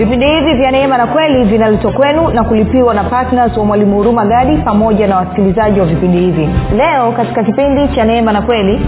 vipindi 0.00 0.26
hivi 0.26 0.54
vya 0.54 0.70
neema 0.70 0.98
na 0.98 1.06
kweli 1.06 1.44
vinaletwa 1.44 1.92
kwenu 1.92 2.28
na 2.28 2.44
kulipiwa 2.44 2.94
na 2.94 3.04
ptns 3.04 3.56
wa 3.56 3.64
mwalimu 3.64 3.96
huruma 3.96 4.24
gadi 4.26 4.56
pamoja 4.56 5.06
na 5.06 5.16
wasikilizaji 5.16 5.80
wa 5.80 5.86
vipindi 5.86 6.18
hivi. 6.18 6.48
Leo 6.76 7.12
katika 7.12 7.44
kipindi 7.44 7.88
cha 7.94 8.04
neema 8.04 8.32
na 8.32 8.42
kweli 8.42 8.80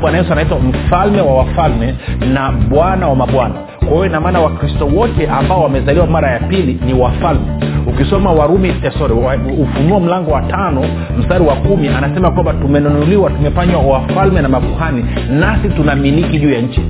bwana 0.00 0.18
yesu 0.18 0.32
anaitwa 0.32 0.58
mfalme 0.58 1.20
wa 1.20 1.34
wafalme 1.34 1.94
na 2.32 2.52
bwana 2.52 3.08
wa 3.08 3.14
mabwana. 3.16 3.54
Kwa 3.78 3.88
hiyo 3.88 4.06
inamaana 4.06 4.40
wakristo 4.40 4.86
wote 4.86 5.26
ambao 5.28 5.62
wamezaliwa 5.62 6.06
mara 6.06 6.30
ya 6.30 6.38
pili 6.40 6.80
ni 6.86 6.94
wafalme. 6.94 7.46
Ukisoma 7.86 8.32
warumi 8.32 8.68
eh, 8.68 8.92
sorry, 8.98 9.14
ufunuo 9.62 10.00
mlango 10.00 10.30
wa 10.30 10.42
tano 10.42 10.84
mstari 11.18 11.44
wa 11.44 11.54
kumi 11.56 11.88
anasema 11.88 12.30
kwamba 12.30 12.52
tumenunuliwa 12.52 13.30
tumefanywa 13.30 13.80
wafalme 13.82 14.40
na 14.42 14.48
makuhani 14.48 15.04
nasi 15.30 15.68
tunamiliki 15.68 16.38
juu 16.38 16.50
ya 16.50 16.60
nchi 16.60 16.80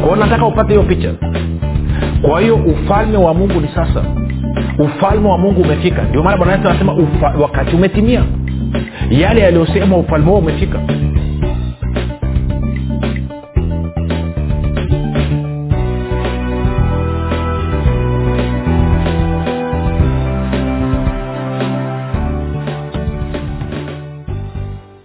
kwao 0.00 0.16
nataka 0.16 0.46
upate 0.46 0.68
hiyo 0.68 0.82
picha 0.82 1.14
kwa 2.22 2.40
hiyo 2.40 2.56
ufalme 2.56 3.16
wa 3.16 3.34
mungu 3.34 3.60
ni 3.60 3.68
sasa. 3.74 4.04
Ufalme 4.78 5.28
wa 5.28 5.38
mungu 5.38 5.60
umefika. 5.60 6.02
Ndio 6.02 6.22
maana 6.22 6.36
bwana 6.36 6.52
yesu 6.52 6.68
anasema 6.68 6.96
wakati 7.40 7.76
umetimia. 7.76 8.22
Yale 9.10 9.40
yaliyosema 9.40 9.96
ufalme 9.96 10.26
huo 10.30 10.38
umefika 10.38 10.78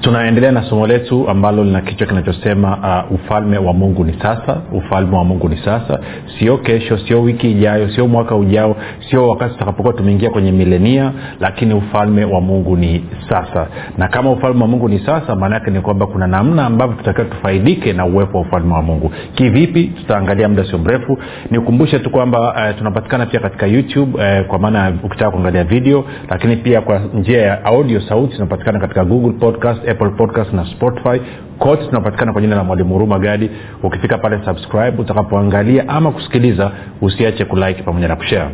tunaendelea 0.00 0.52
na 0.52 0.62
somo 0.62 0.86
letu 0.86 1.28
ambalo 1.28 1.64
lina 1.64 1.80
kichwa 1.80 2.06
kinachosema 2.06 3.04
uh, 3.10 3.14
ufalme 3.14 3.58
wa 3.58 3.72
mungu 3.72 4.04
ni 4.04 4.12
sasa 4.22 4.56
ufalme 4.72 5.16
wa 5.16 5.24
mungu 5.24 5.48
ni 5.48 5.56
sasa. 5.56 6.00
Sio 6.38 6.58
kesho 6.58 6.98
sio 6.98 7.22
wiki 7.22 7.50
ijayo 7.50 7.88
sio 7.88 8.08
mwaka 8.08 8.36
ujao 8.36 8.76
sio 9.10 9.28
wakati 9.28 9.52
tutakapokuwa 9.52 9.94
tumeingia 9.94 10.30
kwenye 10.30 10.52
milenia 10.52 11.12
lakini 11.40 11.74
ufalme 11.74 12.24
wa 12.24 12.40
mungu 12.40 12.76
ni 12.76 13.04
sasa. 13.28 13.66
Na 13.98 14.08
kama 14.08 14.30
ufalme 14.30 14.62
wa 14.62 14.68
mungu 14.68 14.88
ni 14.88 14.98
sasa 14.98 15.36
maana 15.36 15.54
yake 15.54 15.70
ni 15.70 15.80
kwamba 15.80 16.06
kuna 16.06 16.26
namna 16.26 16.66
ambavyo 16.66 16.96
tutakiwa 16.96 17.26
tufaidike 17.26 17.92
na 17.92 18.06
uwepo 18.06 18.38
wa 18.38 18.44
ufalme 18.46 18.74
wa 18.74 18.82
mungu. 18.82 19.10
Kivipi? 19.34 19.84
Tutaangalia 19.84 20.48
muda 20.48 20.64
sio 20.64 20.78
mrefu. 20.78 21.18
Nikumbushe 21.50 21.98
tu 21.98 22.10
kwamba 22.10 22.40
uh, 22.70 22.78
tunapatikana 22.78 23.26
pia 23.26 23.40
katika 23.40 23.66
youtube 23.66 24.18
uh, 24.40 24.46
kwa 24.46 24.58
maana 24.58 24.92
ukitaka 25.02 25.30
kuangalia 25.30 25.64
video 25.64 26.04
lakini 26.30 26.56
pia 26.56 26.80
kwa 26.80 26.98
njia 27.14 27.42
ya 27.42 27.64
audio 27.64 28.00
sauti 28.00 28.34
tunapatikana 28.34 28.78
katika 28.80 29.04
google 29.04 29.32
podcast 29.32 29.83
apple 29.90 30.10
podcast 30.10 30.52
na 30.52 30.66
spotify. 30.66 31.20
Kote 31.58 31.86
tunapatikana 31.86 32.32
kwa 32.32 32.42
jina 32.42 32.56
la 32.56 32.64
mwalimu 32.64 32.92
huruma 32.94 33.18
gadi. 33.18 33.50
Ukifika 33.82 34.18
pale 34.18 34.40
subscribe 34.44 35.02
utakapoangalia 35.02 35.88
ama 35.88 36.12
kusikiliza 36.12 36.70
usiache 37.00 37.44
kulike 37.44 37.82
pamoja 37.82 38.08
na 38.08 38.16
kushare. 38.16 38.50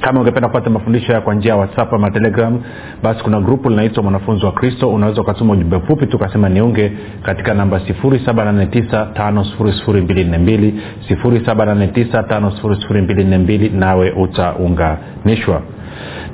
Kama 0.00 0.20
ungependa 0.20 0.48
kupata 0.48 0.70
mafundisho 0.70 1.06
haya 1.06 1.20
kwa 1.20 1.34
njia 1.34 1.52
ya 1.52 1.56
whatsapp 1.58 1.92
ama 1.94 2.10
telegram 2.10 2.60
basi 3.02 3.22
kuna 3.22 3.40
grupu 3.40 3.70
linaitwa 3.70 4.02
mwanafunzi 4.02 4.46
wa 4.46 4.52
kristo. 4.52 4.88
Unaweza 4.90 5.20
ukatuma 5.20 5.52
ujumbe 5.52 5.76
mfupi 5.76 6.06
tu 6.06 6.16
ukasema 6.16 6.48
niunge 6.48 6.92
katika 7.22 7.54
namba 7.54 7.78
7895242 7.78 10.72
7895242 11.10 13.70
nawe 13.78 14.10
utaunganishwa 14.10 15.62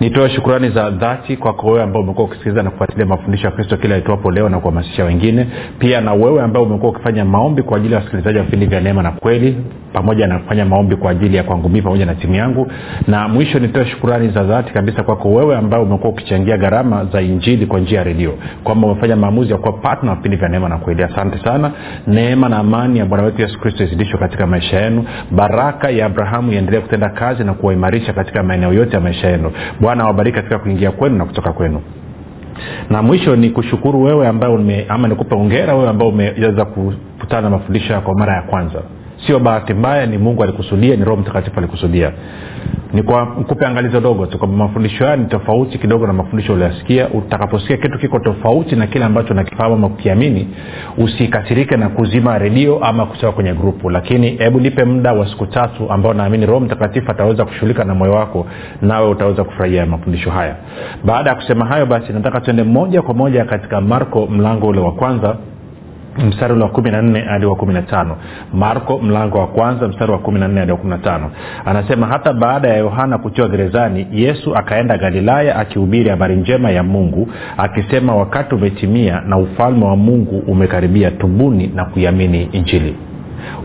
nitoe 0.00 0.28
shukurani 0.31 0.69
za 0.71 0.91
dhati 0.91 1.37
kwako 1.37 1.66
wewe 1.66 1.82
ambao 1.82 2.03
umekuwa 2.03 2.25
ukisikiliza 2.27 2.62
na 2.62 2.71
kufuatilia 2.71 3.06
mafundisho 3.06 3.47
ya 3.47 3.53
kristo 3.53 3.77
kila 3.77 3.97
itoapo 3.97 4.31
leo 4.31 4.49
na 4.49 4.60
kuhamasisha 4.60 5.04
wengine. 5.04 5.47
Pia 5.78 6.00
na 6.00 6.12
wewe 6.12 6.43
ambao 6.43 6.62
umekuwa 6.62 6.91
ukifanya 6.93 7.25
maombi 7.25 7.62
kwa 7.62 7.77
ajili 7.77 7.93
ya 7.94 7.99
wasikilizaji 7.99 8.38
wa 8.38 8.44
vipindi 8.44 8.66
vya 8.66 8.81
neema 8.81 9.03
na 9.03 9.10
kweli 9.12 9.56
pamoja 9.93 10.27
na 10.27 10.38
kufanya 10.38 10.65
maombi 10.65 10.97
kwa 10.97 11.10
ajili 11.10 11.37
ya 11.37 11.43
kwangu 11.43 11.69
mii 11.69 11.82
pamoja 11.82 12.06
na 12.06 12.15
timu 12.15 12.34
yangu. 12.34 12.72
Na 13.09 13.28
mwisho 13.28 13.59
nitoe 13.59 13.87
shukurani 13.87 14.28
za 14.28 14.43
dhati 14.43 14.72
kabisa 14.72 15.03
kwako 15.03 15.28
wewe 15.32 15.56
ambao 15.56 15.83
umekuwa 15.83 16.12
ukichangia 16.12 16.56
gharama 16.56 17.04
za 17.04 17.21
injili 17.22 17.66
kwa 17.66 17.81
njia 17.81 17.98
ya 17.98 18.04
redio. 18.04 18.34
Kwamba 18.65 18.87
umefanya 18.88 19.16
maamuzi 19.16 19.53
ya 19.53 19.59
kuwa 19.59 19.72
patna 19.72 20.15
vipindi 20.15 20.37
vya 20.37 20.48
neema 20.48 20.69
na 20.69 20.78
kweli. 20.78 21.03
Asante 21.03 21.38
sana. 21.44 21.71
Neema 22.06 22.48
na 22.48 22.59
amani 22.59 22.98
ya 22.98 23.04
bwana 23.06 23.25
wetu 23.25 23.43
yesu 23.43 23.60
kristo 23.60 23.84
izidishwe 23.84 24.19
katika 24.19 24.47
maisha 24.47 24.81
yenu. 24.81 25.04
Baraka 25.31 25.91
ya 25.91 26.06
abrahamu 26.06 26.53
iendelee 26.53 26.81
kutenda 26.81 27.09
kazi 27.09 27.44
na 27.44 27.54
kuwaimarisha 27.54 28.12
katika 28.12 28.43
maeneo 28.43 28.72
yote 28.72 28.94
ya 28.94 29.00
maisha 29.00 29.28
yenu 29.31 29.50
bwana 29.81 30.05
awabariki 30.05 30.37
katika 30.37 30.59
kuingia 30.59 30.91
kwenu 30.91 31.17
na 31.17 31.25
kutoka 31.25 31.53
kwenu. 31.53 31.81
Na 32.91 33.03
mwisho 33.03 33.37
ni 33.37 33.50
kushukuru 33.50 34.03
wewe 34.03 34.28
ambaye 34.28 34.87
ama 34.89 35.09
nikupe 35.09 35.34
ongera 35.34 35.75
wewe 35.75 35.89
ambao 35.89 36.09
umeweza 36.09 36.65
kukutana 36.65 37.43
na 37.43 37.50
mafundisho 37.50 38.00
kwa 38.00 38.15
mara 38.15 38.34
ya 38.34 38.43
kwanza 38.43 38.83
sio 39.27 39.38
bahati 39.38 39.75
mbaya 39.75 40.06
ni 40.06 40.19
mungu 40.19 40.43
alikusudia 40.43 40.97
ni 40.97 41.04
roho 41.04 41.21
mtakatifu 41.21 41.59
alikusudia. 41.59 42.12
Ni 42.93 43.03
kwa 43.03 43.27
kupe 43.27 43.66
angalizo 43.66 44.00
dogo 44.00 44.27
tu 44.27 44.38
kwamba 44.38 44.56
mafundisho 44.56 45.04
haya 45.04 45.16
ni 45.16 45.25
tofauti 45.25 45.78
kidogo 45.78 46.06
na 46.06 46.12
mafundisho 46.12 46.53
ulioyasikia 46.53 47.09
utakaposikia 47.09 47.77
kitu 47.77 47.99
kiko 47.99 48.19
tofauti 48.19 48.77
na 48.77 48.87
kile 48.87 49.04
ambacho 49.04 49.34
nakifahamu 49.34 49.75
ama 49.75 49.88
kukiamini 49.88 50.49
usikasirike 50.99 51.77
na 51.77 51.88
kuzima 51.88 52.38
redio 52.38 52.78
ama 52.84 53.06
kutoka 53.06 53.32
kwenye 53.32 53.53
grupu. 53.53 53.91
Lakini 53.91 54.31
hebu 54.31 54.60
nipe 54.60 54.84
muda 54.84 55.12
wa 55.12 55.28
siku 55.28 55.47
tatu 55.47 55.91
ambao 55.93 56.15
naamini 56.15 56.47
roho 56.47 56.60
mtakatifu 56.60 57.10
ataweza 57.10 57.44
kushughulika 57.44 57.84
na 57.84 57.94
moyo 57.94 58.12
wako 58.12 58.47
nawe 58.83 59.09
utaweza 59.09 59.44
kufurahia 59.44 59.87
mafundisho 59.87 60.31
haya. 60.31 60.56
Baada 61.04 61.31
ya 61.31 61.37
kusema 61.37 61.66
hayo 61.66 61.87
basi 61.87 62.12
nataka 62.12 62.41
tuende 62.41 62.62
moja 62.62 63.03
kwa 63.03 63.15
moja 63.15 63.44
katika 63.44 63.81
marko 63.81 64.27
mlango 64.27 64.66
ule 64.66 64.81
wa 64.81 64.93
kwanza 64.93 65.37
mstari 66.28 66.53
ule 66.53 66.62
wa 66.65 66.71
kumi 66.71 66.91
na 66.91 67.03
nne 67.03 67.21
hadi 67.21 67.47
wa 67.47 67.56
kumi 67.56 67.75
na 67.75 67.82
tano. 67.82 68.16
Marko 68.54 68.99
mlango 68.99 69.38
wa 69.38 69.47
kwanza 69.47 69.88
mstari 69.88 70.12
wa 70.12 70.19
kumi 70.19 70.41
na 70.41 70.49
nne 70.49 70.60
hadi 70.60 70.72
wa 70.72 70.78
kumi 70.78 70.91
na 70.91 70.99
tano. 70.99 71.31
Anasema 71.65 72.06
hata 72.06 72.32
baada 72.32 72.69
ya 72.69 72.77
yohana 72.77 73.19
kutiwa 73.19 73.49
gerezani 73.49 74.06
yesu 74.12 74.56
akaenda 74.56 74.99
galilaya 74.99 75.56
akihubiri 75.56 76.10
habari 76.10 76.37
njema 76.37 76.71
ya 76.71 76.82
mungu 76.82 77.28
akisema 77.56 78.15
wakati 78.16 78.54
umetimia 78.54 79.21
na 79.21 79.38
ufalme 79.38 79.84
wa 79.84 79.97
mungu 79.97 80.38
umekaribia 80.47 81.10
tubuni 81.10 81.66
na 81.75 81.84
kuiamini 81.84 82.43
injili 82.53 82.97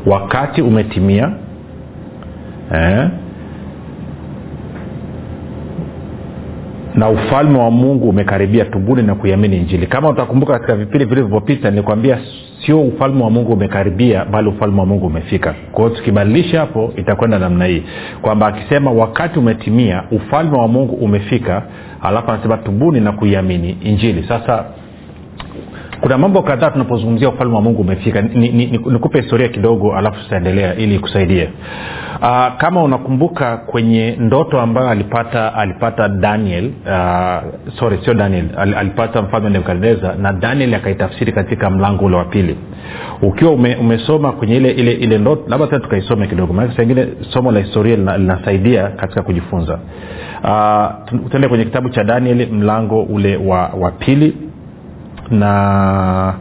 wakati 0.05 0.61
umetimia 0.61 1.31
eh, 2.75 3.07
na 6.95 7.09
ufalme 7.09 7.59
wa 7.59 7.71
mungu 7.71 8.09
umekaribia 8.09 8.65
tubuni 8.65 9.03
na 9.03 9.15
kuiamini 9.15 9.57
injili. 9.57 9.87
Kama 9.87 10.09
utakumbuka 10.09 10.53
katika 10.53 10.75
vipindi 10.75 11.05
vilivyopita 11.05 11.69
nilikwambia 11.69 12.19
sio 12.65 12.81
ufalme 12.81 13.23
wa 13.23 13.29
mungu 13.29 13.53
umekaribia 13.53 14.25
bali 14.25 14.49
ufalme 14.49 14.79
wa 14.79 14.85
mungu 14.85 15.05
umefika. 15.07 15.55
Kwa 15.71 15.89
tukibadilisha 15.89 16.59
hapo 16.59 16.93
itakwenda 16.97 17.39
namna 17.39 17.65
hii. 17.65 17.83
Kwamba 18.21 18.47
akisema 18.47 18.91
wakati 18.91 19.39
umetimia 19.39 20.03
ufalme 20.11 20.57
wa 20.57 20.67
mungu 20.67 20.95
umefika 20.95 21.63
alafu 22.01 22.31
anasema 22.31 22.57
tubuni 22.57 22.99
na 22.99 23.11
kuiamini 23.11 23.77
injili. 23.83 24.25
Sasa 24.27 24.65
kuna 26.01 26.17
mambo 26.17 26.41
kadhaa 26.41 26.71
tunapozungumzia 26.71 27.29
ufalme 27.29 27.55
wa 27.55 27.61
mungu 27.61 27.81
umefika. 27.81 28.21
Nikupe 28.21 28.39
ni, 28.39 28.65
ni, 28.65 28.79
ni 29.13 29.21
historia 29.21 29.47
kidogo 29.47 29.95
alafu 29.95 30.23
tutaendelea 30.23 30.75
ili 30.75 30.95
ikusaidie 30.95 31.49
uh, 32.21 32.57
kama 32.57 32.83
unakumbuka 32.83 33.57
kwenye 33.57 34.15
ndoto 34.19 34.61
ambayo 34.61 34.89
alipata 34.89 35.53
alipata 35.53 36.09
daniel 36.09 36.65
uh, 36.85 37.73
sorry 37.79 37.99
sio 38.05 38.13
daniel 38.13 38.45
al, 38.57 38.73
alipata 38.73 39.21
mfalme 39.21 39.49
nebukadnezar 39.49 40.17
na 40.17 40.33
daniel 40.33 40.73
akaitafsiri 40.73 41.31
katika 41.31 41.69
mlango 41.69 42.05
ule 42.05 42.15
wa 42.15 42.25
pili. 42.25 42.57
Ukiwa 43.21 43.51
ume, 43.51 43.75
umesoma 43.75 44.31
kwenye 44.31 44.55
ile 44.57 44.71
ile 44.71 44.91
ile 44.91 45.17
ndoto 45.17 45.43
labda 45.47 45.67
tena 45.67 45.79
tukaisome 45.79 46.27
kidogo 46.27 46.53
maanake 46.53 46.77
saingine 46.77 47.07
somo 47.29 47.51
la 47.51 47.59
historia 47.59 47.95
linasaidia 48.17 48.87
katika 48.87 49.21
kujifunza. 49.21 49.79
Uh, 50.43 51.29
tuende 51.29 51.47
kwenye 51.47 51.65
kitabu 51.65 51.89
cha 51.89 52.03
daniel 52.03 52.51
mlango 52.51 53.01
ule 53.03 53.37
wa, 53.37 53.67
wa 53.79 53.91
pili 53.91 54.50
na 55.31 56.33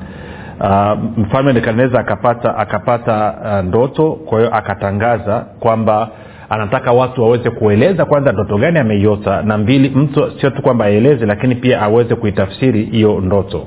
uh, 0.61 0.99
mfalme 1.19 1.53
nebukadnezar 1.53 2.01
akapata 2.01 2.57
akapata 2.57 3.35
uh, 3.45 3.65
ndoto 3.69 4.13
kwa 4.13 4.39
hiyo 4.39 4.55
akatangaza 4.55 5.39
kwamba 5.61 6.09
anataka 6.49 6.93
watu 6.93 7.23
waweze 7.23 7.51
kueleza 7.51 8.05
kwanza 8.05 8.33
ndoto 8.33 8.59
gani 8.59 8.79
ameiota 8.79 9.43
na 9.43 9.59
mbili 9.59 9.89
mtu 9.89 10.33
sio 10.41 10.51
tu 10.51 10.63
kwamba 10.63 10.85
aeleze 10.85 11.27
lakini 11.27 11.55
pia 11.55 11.83
aweze 11.83 12.15
kuitafsiri 12.15 12.85
hiyo 12.85 13.21
ndoto. 13.21 13.67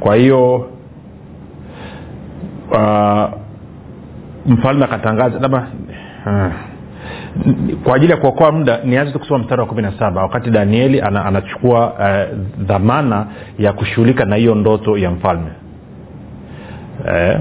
Kwa 0.00 0.16
hiyo 0.16 0.54
uh, 2.70 3.24
mfalme 4.46 4.84
akatangaza 4.84 5.38
labda 5.38 5.66
uh, 6.26 6.52
kwa 7.84 7.96
ajili 7.96 8.12
ya 8.12 8.18
kuokoa 8.18 8.52
muda 8.52 8.78
nianze 8.84 9.12
tu 9.12 9.18
kusoma 9.18 9.38
mstari 9.44 9.60
wa 9.60 9.66
kumi 9.66 9.82
na 9.82 9.92
saba. 9.98 10.22
Wakati 10.22 10.50
danieli 10.50 11.00
ana, 11.00 11.24
anachukua 11.24 11.92
uh, 11.92 12.38
dhamana 12.66 13.26
ya 13.58 13.72
kushughulika 13.72 14.24
na 14.24 14.36
hiyo 14.36 14.54
ndoto 14.54 14.98
ya 14.98 15.10
mfalme. 15.10 15.50
Eh, 17.08 17.38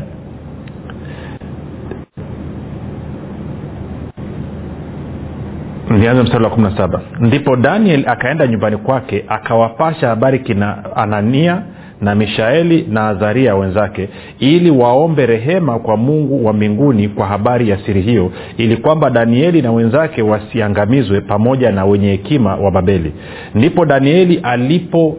nianze 5.90 6.24
mstari 6.24 6.44
wa 6.44 6.50
kumi 6.50 6.64
na 6.70 6.78
saba. 6.78 7.02
Ndipo 7.20 7.56
daniel 7.56 8.04
akaenda 8.10 8.48
nyumbani 8.48 8.78
kwake 8.78 9.26
akawapasha 9.28 10.08
habari 10.08 10.40
kina 10.40 10.96
anania 10.96 11.62
na 12.02 12.16
mishaeli 12.16 12.86
na 12.90 13.08
azaria 13.08 13.56
wenzake 13.56 14.10
ili 14.40 14.72
waombe 14.72 15.26
rehema 15.26 15.80
kwa 15.80 15.98
mungu 15.98 16.46
wa 16.46 16.54
mbinguni 16.54 17.08
kwa 17.10 17.26
habari 17.28 17.70
ya 17.70 17.78
siri 17.78 18.02
hiyo 18.02 18.32
ili 18.58 18.78
kwamba 18.78 19.10
danieli 19.10 19.62
na 19.62 19.72
wenzake 19.72 20.22
wasiangamizwe 20.22 21.22
pamoja 21.22 21.72
na 21.72 21.86
wenye 21.86 22.12
hekima 22.12 22.56
wa 22.56 22.72
babeli. 22.72 23.12
Ndipo 23.56 23.86
danieli 23.86 24.40
alipo 24.44 25.18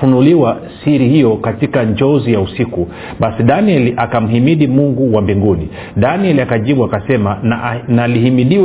funuliwa 0.00 0.56
siri 0.84 1.08
hiyo 1.08 1.36
katika 1.36 1.84
njozi 1.84 2.32
ya 2.32 2.40
usiku. 2.40 2.88
Basi 3.20 3.42
danieli 3.42 3.94
akamhimidi 3.96 4.66
mungu 4.66 5.14
wa 5.14 5.22
mbinguni. 5.22 5.68
Danieli 5.96 6.40
akajibu 6.40 6.84
akasema 6.84 7.38
na, 7.42 7.80
na 7.88 8.08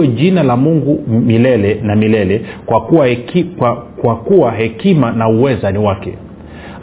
jina 0.08 0.44
la 0.44 0.58
mungu 0.58 1.04
milele 1.08 1.80
na 1.84 1.96
milele 1.96 2.42
kwa 2.66 2.82
kuwa, 2.82 3.08
heki, 3.08 3.44
kwa, 3.44 3.76
kwa 3.76 4.16
kuwa 4.16 4.52
hekima 4.52 5.12
na 5.12 5.30
uweza 5.30 5.72
ni 5.72 5.78
wake 5.78 6.14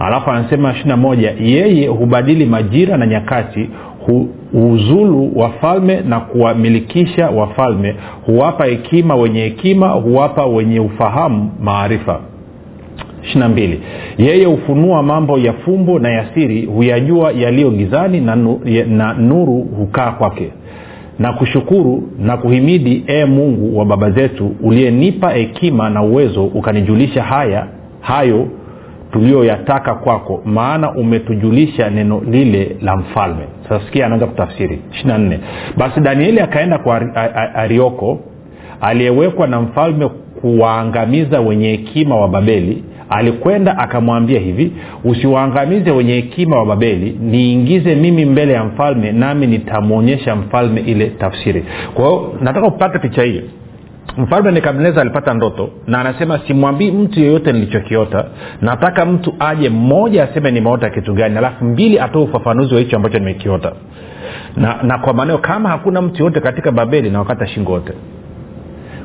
alafu 0.00 0.30
anasema 0.30 0.70
ishirina 0.72 0.96
moja 0.96 1.34
yeye 1.40 1.86
hubadili 1.88 2.46
majira 2.46 2.96
na 2.96 3.06
nyakati 3.06 3.70
hu, 4.06 4.28
huuzulu 4.52 5.32
wafalme 5.36 6.00
na 6.00 6.20
kuwamilikisha 6.20 7.30
wafalme 7.30 7.94
huwapa 8.26 8.64
hekima 8.64 9.14
wenye 9.16 9.40
hekima 9.40 9.88
huwapa 9.88 10.46
wenye 10.46 10.80
ufahamu 10.80 11.50
maarifa. 11.62 12.20
Shinambili 13.22 13.80
yeye 14.18 14.44
hufunua 14.44 15.02
mambo 15.02 15.38
ya 15.38 15.52
fumbo 15.52 15.98
na 15.98 16.08
ya 16.12 16.26
siri 16.34 16.66
huyajua 16.66 17.32
yaliyo 17.32 17.70
gizani 17.70 18.20
na, 18.20 18.36
nu, 18.36 18.60
na 18.88 19.12
nuru 19.14 19.58
hukaa 19.78 20.10
kwake. 20.12 20.50
Na 21.18 21.32
kushukuru 21.32 22.02
na 22.18 22.36
kuhimidi 22.36 23.04
ee 23.08 23.24
mungu 23.24 23.78
wa 23.78 23.84
baba 23.84 24.10
zetu 24.10 24.54
uliyenipa 24.62 25.30
hekima 25.30 25.90
na 25.90 26.02
uwezo 26.02 26.44
ukanijulisha 26.44 27.22
haya 27.22 27.66
hayo 28.00 28.46
tuliyoyataka 29.12 29.94
kwako 29.94 30.42
maana 30.44 30.92
umetujulisha 30.92 31.90
neno 31.90 32.22
lile 32.30 32.76
la 32.82 32.96
mfalme. 32.96 33.42
Sasa 33.68 33.84
sikia 33.86 34.06
anaanza 34.06 34.26
kutafsiri. 34.26 34.78
Ishirina 34.92 35.18
nne. 35.18 35.40
Basi 35.76 36.00
danieli 36.00 36.40
akaenda 36.40 36.78
kwa 36.78 37.14
arioko 37.54 38.20
aliyewekwa 38.80 39.46
na 39.46 39.60
mfalme 39.60 40.08
kuwaangamiza 40.40 41.40
wenye 41.40 41.68
hekima 41.70 42.16
wa 42.16 42.28
babeli. 42.28 42.84
Alikwenda 43.10 43.78
akamwambia 43.78 44.40
hivi 44.40 44.72
usiwaangamize 45.04 45.90
wenye 45.90 46.12
hekima 46.14 46.56
wa 46.58 46.66
babeli 46.66 47.18
niingize 47.22 47.94
mimi 47.94 48.24
mbele 48.24 48.52
ya 48.52 48.64
mfalme 48.64 49.12
nami 49.12 49.46
nitamwonyesha 49.46 50.36
mfalme 50.36 50.80
ile 50.80 51.06
tafsiri. 51.06 51.64
Kwa 51.94 52.04
hiyo 52.04 52.32
nataka 52.40 52.66
upate 52.66 52.98
picha 52.98 53.22
hiyo 53.22 53.42
mfalme 54.18 54.50
nekabneza 54.52 55.00
alipata 55.00 55.34
ndoto 55.34 55.70
na 55.86 56.00
anasema 56.00 56.40
simwambii 56.46 56.90
mtu 56.90 57.20
yeyote 57.20 57.52
nilichokiota. 57.52 58.24
Nataka 58.60 59.06
mtu 59.06 59.34
aje 59.38 59.68
mmoja 59.70 60.24
aseme 60.24 60.50
nimeota 60.50 60.90
kitu 60.90 61.14
gani 61.14 61.38
alafu 61.38 61.64
mbili 61.64 61.98
atoe 62.00 62.22
ufafanuzi 62.22 62.74
wa 62.74 62.80
hicho 62.80 62.96
ambacho 62.96 63.18
nimekiota. 63.18 63.72
Na, 64.56 64.82
na 64.82 64.98
kwa 64.98 65.14
maneo 65.14 65.38
kama 65.38 65.68
hakuna 65.68 66.02
mtu 66.02 66.18
yoyote 66.22 66.40
katika 66.40 66.72
babeli 66.72 67.10
na 67.10 67.18
wakata 67.18 67.46
shingo 67.46 67.72
yote 67.72 67.92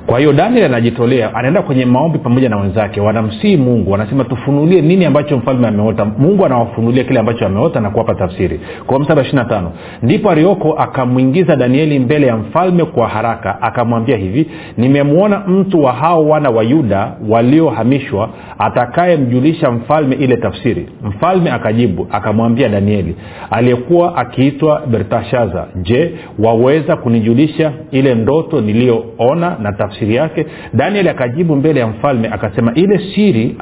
kwa 0.06 0.20
hiyo 0.20 0.34
daniel 0.34 0.66
anajitolea 0.66 1.36
anaenda 1.36 1.62
kwenye 1.62 1.86
maombi 1.86 2.20
pamoja 2.20 2.50
na 2.50 2.58
wenzake 2.58 3.02
wanamsii 3.02 3.58
mungu 3.58 3.92
wanasema 3.92 4.24
tufunulie 4.24 4.82
nini 4.82 5.06
ambacho 5.06 5.38
mfalme 5.38 5.68
ameota. 5.68 6.06
Mungu 6.06 6.46
anawafunulia 6.46 7.04
kile 7.04 7.20
ambacho 7.20 7.46
ameota 7.46 7.80
na 7.80 7.90
kuwapa 7.90 8.16
tafsiri. 8.16 8.60
Kwa 8.86 9.00
msara 9.00 9.22
ishiri 9.22 9.38
na 9.38 9.46
tano 9.46 9.72
ndipo 10.02 10.30
arioko 10.32 10.74
akamwingiza 10.74 11.56
danieli 11.56 12.00
mbele 12.00 12.28
ya 12.28 12.38
mfalme 12.38 12.86
kwa 12.86 13.08
haraka 13.08 13.62
akamwambia 13.62 14.18
hivi 14.18 14.48
nimemwona 14.78 15.40
mtu 15.40 15.84
wa 15.84 15.94
hao 15.94 16.28
wana 16.28 16.50
wa 16.50 16.64
yuda 16.64 17.12
waliohamishwa 17.30 18.30
atakayemjulisha 18.60 19.72
mfalme 19.72 20.16
ile 20.16 20.38
tafsiri. 20.38 20.90
Mfalme 21.04 21.52
akajibu 21.52 22.08
akamwambia 22.12 22.70
danieli 22.70 23.16
aliyekuwa 23.52 24.18
akiitwa 24.18 24.82
bertashaza 24.88 25.66
je 25.76 26.12
waweza 26.40 26.96
kunijulisha 26.96 27.72
ile 27.92 28.16
ndoto 28.16 28.62
niliyoona 28.62 29.58
na 29.62 29.72
tafsiri 29.74 29.95
tafsiri 29.96 30.16
yake. 30.16 30.46
Daniel 30.74 31.08
akajibu 31.08 31.56
mbele 31.56 31.80
ya 31.80 31.88
mfalme 31.88 32.28
akasema 32.28 32.74
ile 32.74 33.00
siri 33.16 33.56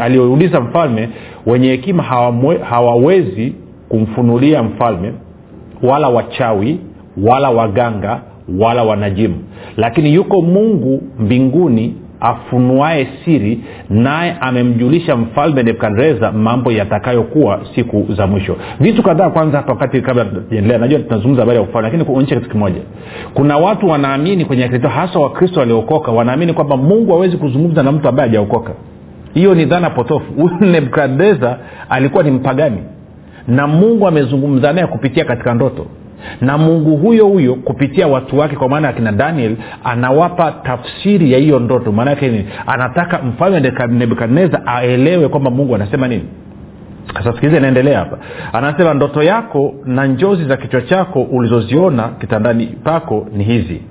aliyouliza 0.00 0.58
e, 0.58 0.60
mfalme 0.60 1.08
wenye 1.46 1.68
hekima 1.68 2.02
hawawezi 2.62 3.52
kumfunulia 3.88 4.62
mfalme 4.62 5.12
wala 5.82 6.08
wachawi 6.08 6.80
wala 7.22 7.50
waganga 7.50 8.20
wala 8.58 8.82
wanajimu. 8.84 9.34
Lakini 9.76 10.14
yuko 10.14 10.40
mungu 10.42 11.02
mbinguni 11.18 11.94
afunuae 12.20 13.08
siri 13.24 13.60
naye 13.90 14.36
amemjulisha 14.40 15.16
mfalme 15.16 15.62
nebukadreza 15.62 16.32
mambo 16.32 16.72
yatakayokuwa 16.72 17.60
siku 17.74 18.06
za 18.16 18.26
mwisho. 18.26 18.56
Vitu 18.80 19.02
kadhaa 19.02 19.30
kwanza 19.30 19.56
hapa 19.56 19.72
wakati 19.72 20.00
kabla 20.00 20.24
tujaendelea 20.24 20.78
najua 20.78 20.98
tunazungumza 20.98 21.42
habari 21.42 21.56
ya 21.58 21.62
ufalme 21.62 21.88
lakini 21.88 22.04
kuonyesha 22.04 22.36
kitu 22.36 22.50
kimoja. 22.50 22.80
Kuna 23.34 23.56
watu 23.56 23.88
wanaamini 23.88 24.44
kwenye 24.44 24.68
kristo 24.68 24.88
hasa 24.88 25.18
wakristo 25.18 25.60
waliokoka 25.60 26.12
wanaamini 26.12 26.52
kwamba 26.52 26.76
mungu 26.76 27.12
hawezi 27.12 27.36
kuzungumza 27.36 27.82
na 27.82 27.92
mtu 27.92 28.08
ambaye 28.08 28.28
hajaokoka. 28.28 28.72
Hiyo 29.34 29.54
ni 29.54 29.64
dhana 29.64 29.90
potofu. 29.90 30.32
Huyu 30.42 30.56
nebukadreza 30.60 31.58
alikuwa 31.88 32.22
ni 32.22 32.30
mpagani 32.30 32.78
na 33.48 33.66
mungu 33.66 34.06
amezungumza 34.08 34.72
naye 34.72 34.86
kupitia 34.86 35.24
katika 35.24 35.54
ndoto 35.54 35.86
na 36.40 36.58
mungu 36.58 36.96
huyo 36.96 37.26
huyo 37.26 37.54
kupitia 37.54 38.06
watu 38.06 38.38
wake 38.38 38.56
kwa 38.56 38.68
maana 38.68 38.86
ya 38.86 38.92
kina 38.92 39.12
daniel 39.12 39.56
anawapa 39.84 40.52
tafsiri 40.52 41.32
ya 41.32 41.38
hiyo 41.38 41.58
ndoto. 41.58 41.92
Maana 41.92 42.10
yake 42.10 42.28
nini 42.28 42.46
anataka 42.66 43.18
mfalme 43.18 43.72
nebukadnezar 43.88 44.62
aelewe 44.66 45.28
kwamba 45.28 45.50
mungu 45.50 45.74
anasema 45.74 46.08
nini. 46.08 46.24
Sasa 47.14 47.32
inaendelea 47.56 47.98
hapa. 47.98 48.18
Anasema 48.52 48.94
ndoto 48.94 49.22
yako 49.22 49.74
na 49.84 50.06
njozi 50.06 50.44
za 50.44 50.56
kichwa 50.56 50.82
chako 50.82 51.22
ulizoziona 51.22 52.08
kitandani 52.08 52.66
pako 52.66 53.26
ni 53.32 53.44
hizi 53.44 53.82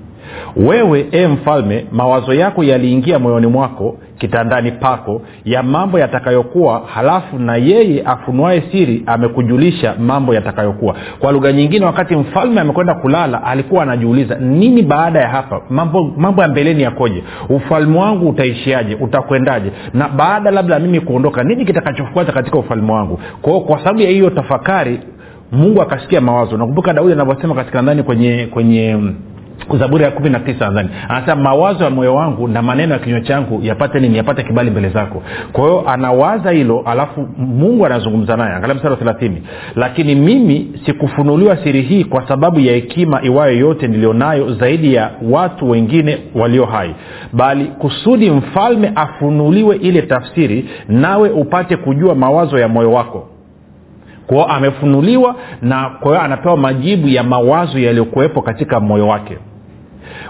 wewe 0.56 1.06
e 1.10 1.26
mfalme 1.26 1.86
mawazo 1.92 2.34
yako 2.34 2.64
yaliingia 2.64 3.18
moyoni 3.18 3.46
mwako 3.46 3.96
kitandani 4.18 4.72
pako 4.72 5.22
ya 5.44 5.62
mambo 5.62 5.98
yatakayokuwa 5.98 6.82
halafu 6.94 7.38
na 7.38 7.56
yeye 7.56 8.02
afunuae 8.02 8.62
siri 8.72 9.02
amekujulisha 9.06 9.94
mambo 9.98 10.34
yatakayokuwa. 10.34 10.94
Kwa 11.18 11.32
lugha 11.32 11.52
nyingine 11.52 11.86
wakati 11.86 12.16
mfalme 12.16 12.60
amekwenda 12.60 12.94
kulala 12.94 13.44
alikuwa 13.44 13.82
anajiuliza 13.82 14.34
nini 14.34 14.82
baada 14.82 15.20
ya 15.20 15.28
hapa? 15.28 15.60
Mambo, 15.70 16.12
mambo 16.16 16.42
ya 16.42 16.48
mbeleni 16.48 16.82
yakoje? 16.82 17.24
Ufalme 17.48 17.98
wangu 17.98 18.28
utaishiaje? 18.28 18.94
Utakwendaje? 19.00 19.70
Na 19.94 20.08
baada 20.08 20.50
labda 20.50 20.78
mimi 20.78 21.00
kuondoka 21.00 21.44
nini 21.44 21.64
kitakachofuata 21.64 22.32
katika 22.32 22.58
ufalme 22.58 22.92
wangu? 22.92 23.20
Kwao 23.42 23.60
kwa 23.60 23.78
sababu 23.78 24.00
ya 24.00 24.10
hiyo 24.10 24.30
tafakari 24.30 25.00
mungu 25.52 25.82
akasikia 25.82 26.20
mawazo. 26.20 26.56
Nakumbuka 26.56 26.92
daudi 26.92 27.12
anavyosema 27.12 27.54
katika 27.54 27.82
ndani 27.82 28.02
kwenye 28.02 28.46
kwenye 28.52 28.96
zaburi 29.78 30.04
ya 30.04 30.10
kumi 30.10 30.30
na 30.30 30.40
tisa 30.40 30.64
nadhani. 30.66 30.88
Anasema 31.08 31.36
mawazo 31.42 31.84
ya 31.84 31.90
moyo 31.90 32.14
wangu 32.14 32.48
na 32.48 32.62
maneno 32.62 32.92
ya 32.92 32.98
kinywa 32.98 33.20
changu 33.20 33.60
yapate 33.62 34.00
nini? 34.00 34.16
Yapate 34.16 34.42
kibali 34.42 34.70
mbele 34.70 34.88
zako. 34.88 35.22
Kwa 35.52 35.64
hiyo 35.64 35.84
anawaza 35.88 36.50
hilo 36.50 36.82
alafu 36.86 37.28
mungu 37.38 37.86
anazungumza 37.86 38.36
naye. 38.36 38.54
Angalia 38.54 38.74
mstari 38.74 38.92
wa 38.92 38.98
thelathini. 38.98 39.42
Lakini 39.76 40.14
mimi 40.14 40.80
sikufunuliwa 40.86 41.56
siri 41.56 41.82
hii 41.82 42.04
kwa 42.04 42.28
sababu 42.28 42.60
ya 42.60 42.72
hekima 42.74 43.22
iwayo 43.22 43.58
yote 43.58 43.88
nilionayo 43.88 44.54
zaidi 44.54 44.94
ya 44.94 45.10
watu 45.30 45.70
wengine 45.70 46.18
walio 46.34 46.64
hai 46.66 46.94
bali 47.32 47.64
kusudi 47.64 48.30
mfalme 48.30 48.92
afunuliwe 48.94 49.76
ile 49.76 50.02
tafsiri 50.02 50.68
nawe 50.88 51.30
upate 51.30 51.76
kujua 51.76 52.14
mawazo 52.14 52.58
ya 52.58 52.68
moyo 52.68 52.92
wako 52.92 53.28
kwao 54.28 54.44
amefunuliwa 54.46 55.34
na 55.62 55.90
kwa 55.90 56.10
hiyo 56.10 56.22
anapewa 56.22 56.56
majibu 56.56 57.08
ya 57.08 57.22
mawazo 57.22 57.78
yaliyokuwepo 57.78 58.42
katika 58.42 58.80
moyo 58.80 59.08
wake 59.08 59.38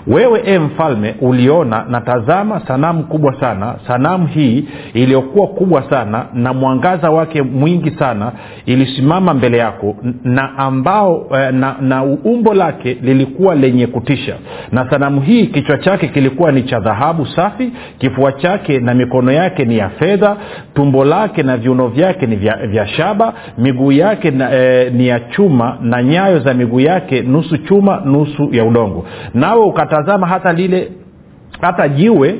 wewe 0.06 0.42
e 0.44 0.58
mfalme 0.58 1.14
uliona 1.20 1.84
na 1.88 2.00
tazama 2.00 2.60
sanamu 2.66 3.02
kubwa 3.04 3.40
sana 3.40 3.74
sanamu 3.86 4.26
hii 4.26 4.64
iliyokuwa 4.94 5.46
kubwa 5.46 5.90
sana 5.90 6.26
na 6.34 6.52
mwangaza 6.52 7.10
wake 7.10 7.42
mwingi 7.42 7.90
sana 7.90 8.32
ilisimama 8.66 9.34
mbele 9.34 9.58
yako 9.58 9.96
na 10.24 10.58
ambao 10.58 11.26
na, 11.52 11.76
na 11.80 12.02
umbo 12.04 12.54
lake 12.54 12.98
lilikuwa 13.02 13.54
lenye 13.54 13.86
kutisha. 13.86 14.36
Na 14.72 14.90
sanamu 14.90 15.20
hii 15.20 15.46
kichwa 15.46 15.78
chake 15.78 16.08
kilikuwa 16.08 16.52
ni 16.52 16.62
cha 16.62 16.80
dhahabu 16.80 17.26
safi 17.26 17.72
kifua 17.98 18.32
chake 18.32 18.78
na 18.80 18.94
mikono 18.94 19.32
yake 19.32 19.64
ni 19.64 19.78
ya 19.78 19.88
fedha 19.88 20.36
tumbo 20.74 21.04
lake 21.04 21.42
na 21.42 21.56
viuno 21.56 21.88
vyake 21.88 22.26
ni 22.26 22.36
vya, 22.36 22.56
vya 22.66 22.86
shaba 22.86 23.34
miguu 23.58 23.92
yake 23.92 24.30
na, 24.30 24.50
e, 24.54 24.90
ni 24.90 25.08
ya 25.08 25.20
chuma 25.20 25.78
na 25.82 26.02
nyayo 26.02 26.38
za 26.40 26.54
miguu 26.54 26.80
yake 26.80 27.22
nusu 27.22 27.56
chuma 27.58 28.02
nusu 28.04 28.48
ya 28.52 28.64
udongo. 28.64 29.04
Nawe 29.34 29.60
ukatazama 29.68 30.26
hata 30.26 30.52
lile 30.52 30.92
hata 31.60 31.88
jiwe 31.88 32.34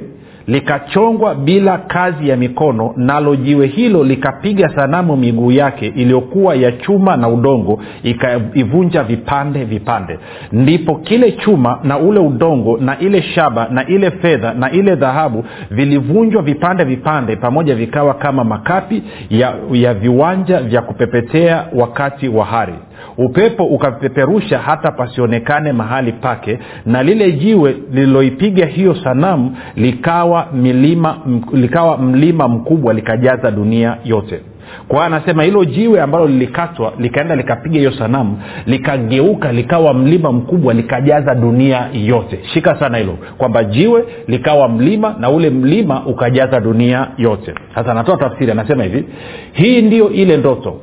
likachongwa 0.46 1.34
bila 1.34 1.78
kazi 1.78 2.28
ya 2.28 2.36
mikono 2.36 2.92
nalo 2.96 3.36
jiwe 3.36 3.66
hilo 3.66 4.04
likapiga 4.04 4.68
sanamu 4.76 5.16
miguu 5.16 5.52
yake 5.52 5.86
iliyokuwa 5.86 6.54
ya 6.54 6.72
chuma 6.72 7.16
na 7.16 7.28
udongo 7.28 7.80
ikaivunja 8.02 9.02
vipande 9.02 9.64
vipande. 9.64 10.18
Ndipo 10.52 10.94
kile 10.94 11.32
chuma 11.32 11.78
na 11.84 11.98
ule 11.98 12.20
udongo 12.20 12.78
na 12.78 12.98
ile 12.98 13.22
shaba 13.22 13.68
na 13.70 13.86
ile 13.86 14.10
fedha 14.10 14.54
na 14.54 14.70
ile 14.70 14.94
dhahabu 14.96 15.44
vilivunjwa 15.70 16.42
vipande 16.42 16.84
vipande 16.84 17.36
pamoja 17.36 17.74
vikawa 17.74 18.14
kama 18.14 18.44
makapi 18.44 19.02
ya, 19.30 19.54
ya 19.72 19.94
viwanja 19.94 20.60
vya 20.60 20.82
kupepetea 20.82 21.64
wakati 21.74 22.28
wa 22.28 22.44
hari 22.44 22.74
upepo 23.18 23.64
ukapeperusha 23.64 24.58
hata 24.58 24.90
pasionekane 24.92 25.72
mahali 25.72 26.12
pake 26.12 26.58
na 26.86 27.02
lile 27.02 27.32
jiwe 27.32 27.76
lililoipiga 27.92 28.66
hiyo 28.66 28.94
sanamu 29.04 29.56
likawa 29.76 30.46
milima 30.52 31.18
likawa 31.52 31.98
mlima 31.98 32.48
mkubwa 32.48 32.94
likajaza 32.94 33.50
dunia 33.50 33.96
yote. 34.04 34.40
Kwa 34.88 35.04
anasema 35.06 35.42
hilo 35.42 35.64
jiwe 35.64 36.00
ambalo 36.00 36.26
lilikatwa 36.26 36.92
likaenda 36.98 37.36
likapiga 37.36 37.78
hiyo 37.78 37.92
sanamu 37.92 38.38
likageuka 38.66 39.52
likawa 39.52 39.94
mlima 39.94 40.32
mkubwa 40.32 40.74
likajaza 40.74 41.34
dunia 41.34 41.88
yote. 41.92 42.38
Shika 42.54 42.78
sana 42.80 42.98
hilo 42.98 43.18
kwamba 43.38 43.64
jiwe 43.64 44.04
likawa 44.26 44.68
mlima 44.68 45.14
na 45.20 45.30
ule 45.30 45.50
mlima 45.50 46.06
ukajaza 46.06 46.60
dunia 46.60 47.08
yote. 47.18 47.54
Sasa 47.74 47.90
anatoa 47.92 48.16
tafsiri 48.16 48.50
anasema 48.52 48.84
hivi 48.84 49.04
hii 49.52 49.82
ndiyo 49.82 50.10
ile 50.10 50.36
ndoto 50.36 50.80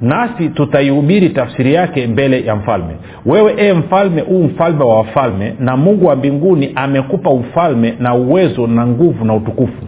nasi 0.00 0.48
tutaihubiri 0.48 1.28
tafsiri 1.30 1.74
yake 1.74 2.06
mbele 2.06 2.44
ya 2.44 2.56
mfalme. 2.56 2.94
Wewe 3.26 3.54
ee 3.58 3.72
mfalme 3.72 4.20
huu 4.20 4.42
mfalme 4.42 4.84
wa 4.84 4.96
wafalme 4.96 5.54
na 5.60 5.76
mungu 5.76 6.06
wa 6.06 6.16
mbinguni 6.16 6.72
amekupa 6.74 7.30
ufalme 7.30 7.94
na 8.00 8.14
uwezo 8.14 8.66
na 8.66 8.86
nguvu 8.86 9.24
na 9.24 9.34
utukufu. 9.34 9.82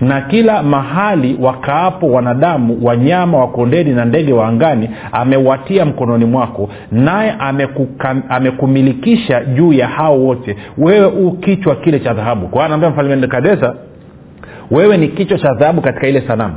Na 0.00 0.20
kila 0.20 0.62
mahali 0.62 1.38
wakaapo 1.40 2.06
wanadamu 2.10 2.78
wanyama 2.82 3.38
wa 3.38 3.48
kondeni 3.48 3.90
na 3.94 4.04
ndege 4.04 4.32
wa 4.32 4.48
angani 4.48 4.90
amewatia 5.12 5.84
mkononi 5.84 6.24
mwako 6.24 6.68
naye 6.92 7.34
amekumilikisha 8.28 9.44
juu 9.44 9.72
ya 9.72 9.88
hao 9.88 10.18
wote. 10.20 10.56
Wewe 10.78 11.06
huu 11.10 11.30
kichwa 11.32 11.76
kile 11.76 12.00
cha 12.00 12.14
dhahabu. 12.14 12.48
Kwa 12.48 12.64
anaambia 12.64 12.90
mfalme 12.90 13.16
nebukadnezar 13.16 13.74
wewe 14.70 14.96
ni 14.96 15.08
kichwa 15.08 15.38
cha 15.38 15.54
dhahabu 15.54 15.80
katika 15.80 16.06
ile 16.08 16.20
sanamu 16.20 16.54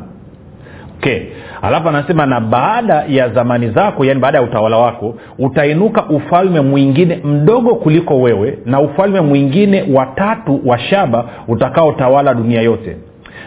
okay. 1.00 1.20
Alafu 1.62 1.90
anasema 1.90 2.26
na 2.26 2.40
baada 2.40 3.04
ya 3.10 3.30
zamani 3.30 3.70
zako 3.70 4.06
yani 4.06 4.20
baada 4.20 4.38
ya 4.38 4.44
utawala 4.44 4.78
wako 4.78 5.16
utainuka 5.40 6.06
ufalme 6.10 6.62
mwingine 6.62 7.16
mdogo 7.24 7.76
kuliko 7.76 8.22
wewe 8.22 8.58
na 8.66 8.80
ufalme 8.80 9.22
mwingine 9.22 9.86
watatu 9.94 10.62
wa 10.66 10.80
shaba 10.80 11.26
utakaotawala 11.48 12.34
dunia 12.34 12.62
yote 12.62 12.98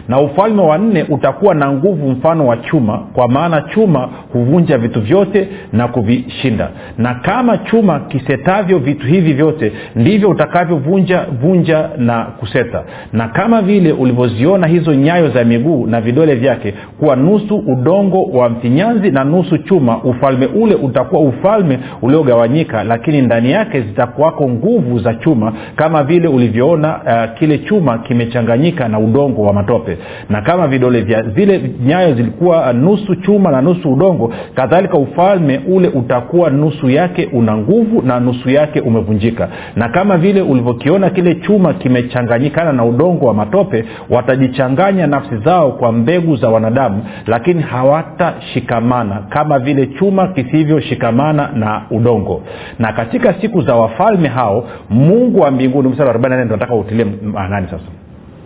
na 0.07 0.19
ufalme 0.19 0.61
wa 0.61 0.77
nne 0.77 1.03
utakuwa 1.09 1.55
na 1.55 1.71
nguvu 1.71 2.09
mfano 2.09 2.47
wa 2.47 2.57
chuma 2.57 2.97
kwa 3.13 3.27
maana 3.27 3.61
chuma 3.61 4.09
huvunja 4.33 4.77
vitu 4.77 5.01
vyote 5.01 5.47
na 5.73 5.87
kuvishinda. 5.87 6.69
Na 6.97 7.15
kama 7.15 7.57
chuma 7.57 7.99
kisetavyo 7.99 8.79
vitu 8.79 9.07
hivi 9.07 9.33
vyote 9.33 9.71
ndivyo 9.95 10.29
utakavyovunja 10.29 11.25
vunja 11.41 11.89
na 11.97 12.23
kuseta. 12.23 12.83
Na 13.13 13.27
kama 13.27 13.61
vile 13.61 13.91
ulivyoziona 13.91 14.67
hizo 14.67 14.93
nyayo 14.95 15.29
za 15.29 15.43
miguu 15.43 15.87
na 15.87 16.01
vidole 16.01 16.35
vyake 16.35 16.73
kuwa 16.99 17.15
nusu 17.15 17.55
udongo 17.57 18.23
wa 18.23 18.49
mfinyanzi 18.49 19.11
na 19.11 19.23
nusu 19.23 19.57
chuma 19.57 20.03
ufalme 20.03 20.45
ule 20.45 20.75
utakuwa 20.75 21.21
ufalme 21.21 21.79
uliogawanyika 22.01 22.83
lakini 22.83 23.21
ndani 23.21 23.51
yake 23.51 23.81
zitakuwako 23.81 24.49
nguvu 24.49 24.99
za 24.99 25.13
chuma 25.13 25.53
kama 25.75 26.03
vile 26.03 26.27
ulivyoona 26.27 26.97
uh, 26.97 27.39
kile 27.39 27.57
chuma 27.57 27.97
kimechanganyika 27.97 28.87
na 28.87 28.99
udongo 28.99 29.41
wa 29.43 29.53
matope 29.53 29.92
yote 29.93 30.03
na 30.29 30.41
kama 30.41 30.67
vidole 30.67 31.01
vya 31.01 31.23
zile 31.23 31.71
nyayo 31.85 32.13
zilikuwa 32.15 32.73
nusu 32.73 33.15
chuma 33.15 33.51
na 33.51 33.61
nusu 33.61 33.93
udongo 33.93 34.33
kadhalika 34.55 34.97
ufalme 34.97 35.61
ule 35.67 35.87
utakuwa 35.87 36.49
nusu 36.49 36.89
yake 36.89 37.29
una 37.33 37.57
nguvu 37.57 38.01
na 38.01 38.19
nusu 38.19 38.49
yake 38.49 38.79
umevunjika. 38.81 39.49
Na 39.75 39.89
kama 39.89 40.17
vile 40.17 40.41
ulivyokiona 40.41 41.09
kile 41.09 41.35
chuma 41.35 41.73
kimechanganyikana 41.73 42.73
na 42.73 42.85
udongo 42.85 43.25
wa 43.25 43.33
matope 43.33 43.85
watajichanganya 44.09 45.07
nafsi 45.07 45.37
zao 45.37 45.71
kwa 45.71 45.91
mbegu 45.91 46.35
za 46.35 46.49
wanadamu 46.49 47.05
lakini 47.27 47.61
hawatashikamana 47.61 49.15
kama 49.29 49.59
vile 49.59 49.87
chuma 49.87 50.27
kisivyoshikamana 50.27 51.49
na 51.55 51.81
udongo. 51.91 52.41
Na 52.79 52.93
katika 52.93 53.33
siku 53.33 53.61
za 53.61 53.75
wafalme 53.75 54.27
hao 54.27 54.65
mungu 54.89 55.39
wa 55.39 55.51
mbinguni 55.51 55.89
mstari 55.89 56.09
wa 56.09 56.15
44 56.15 56.45
nataka 56.51 56.75
utilie 56.75 57.05
maanani 57.33 57.67
sasa 57.67 58.02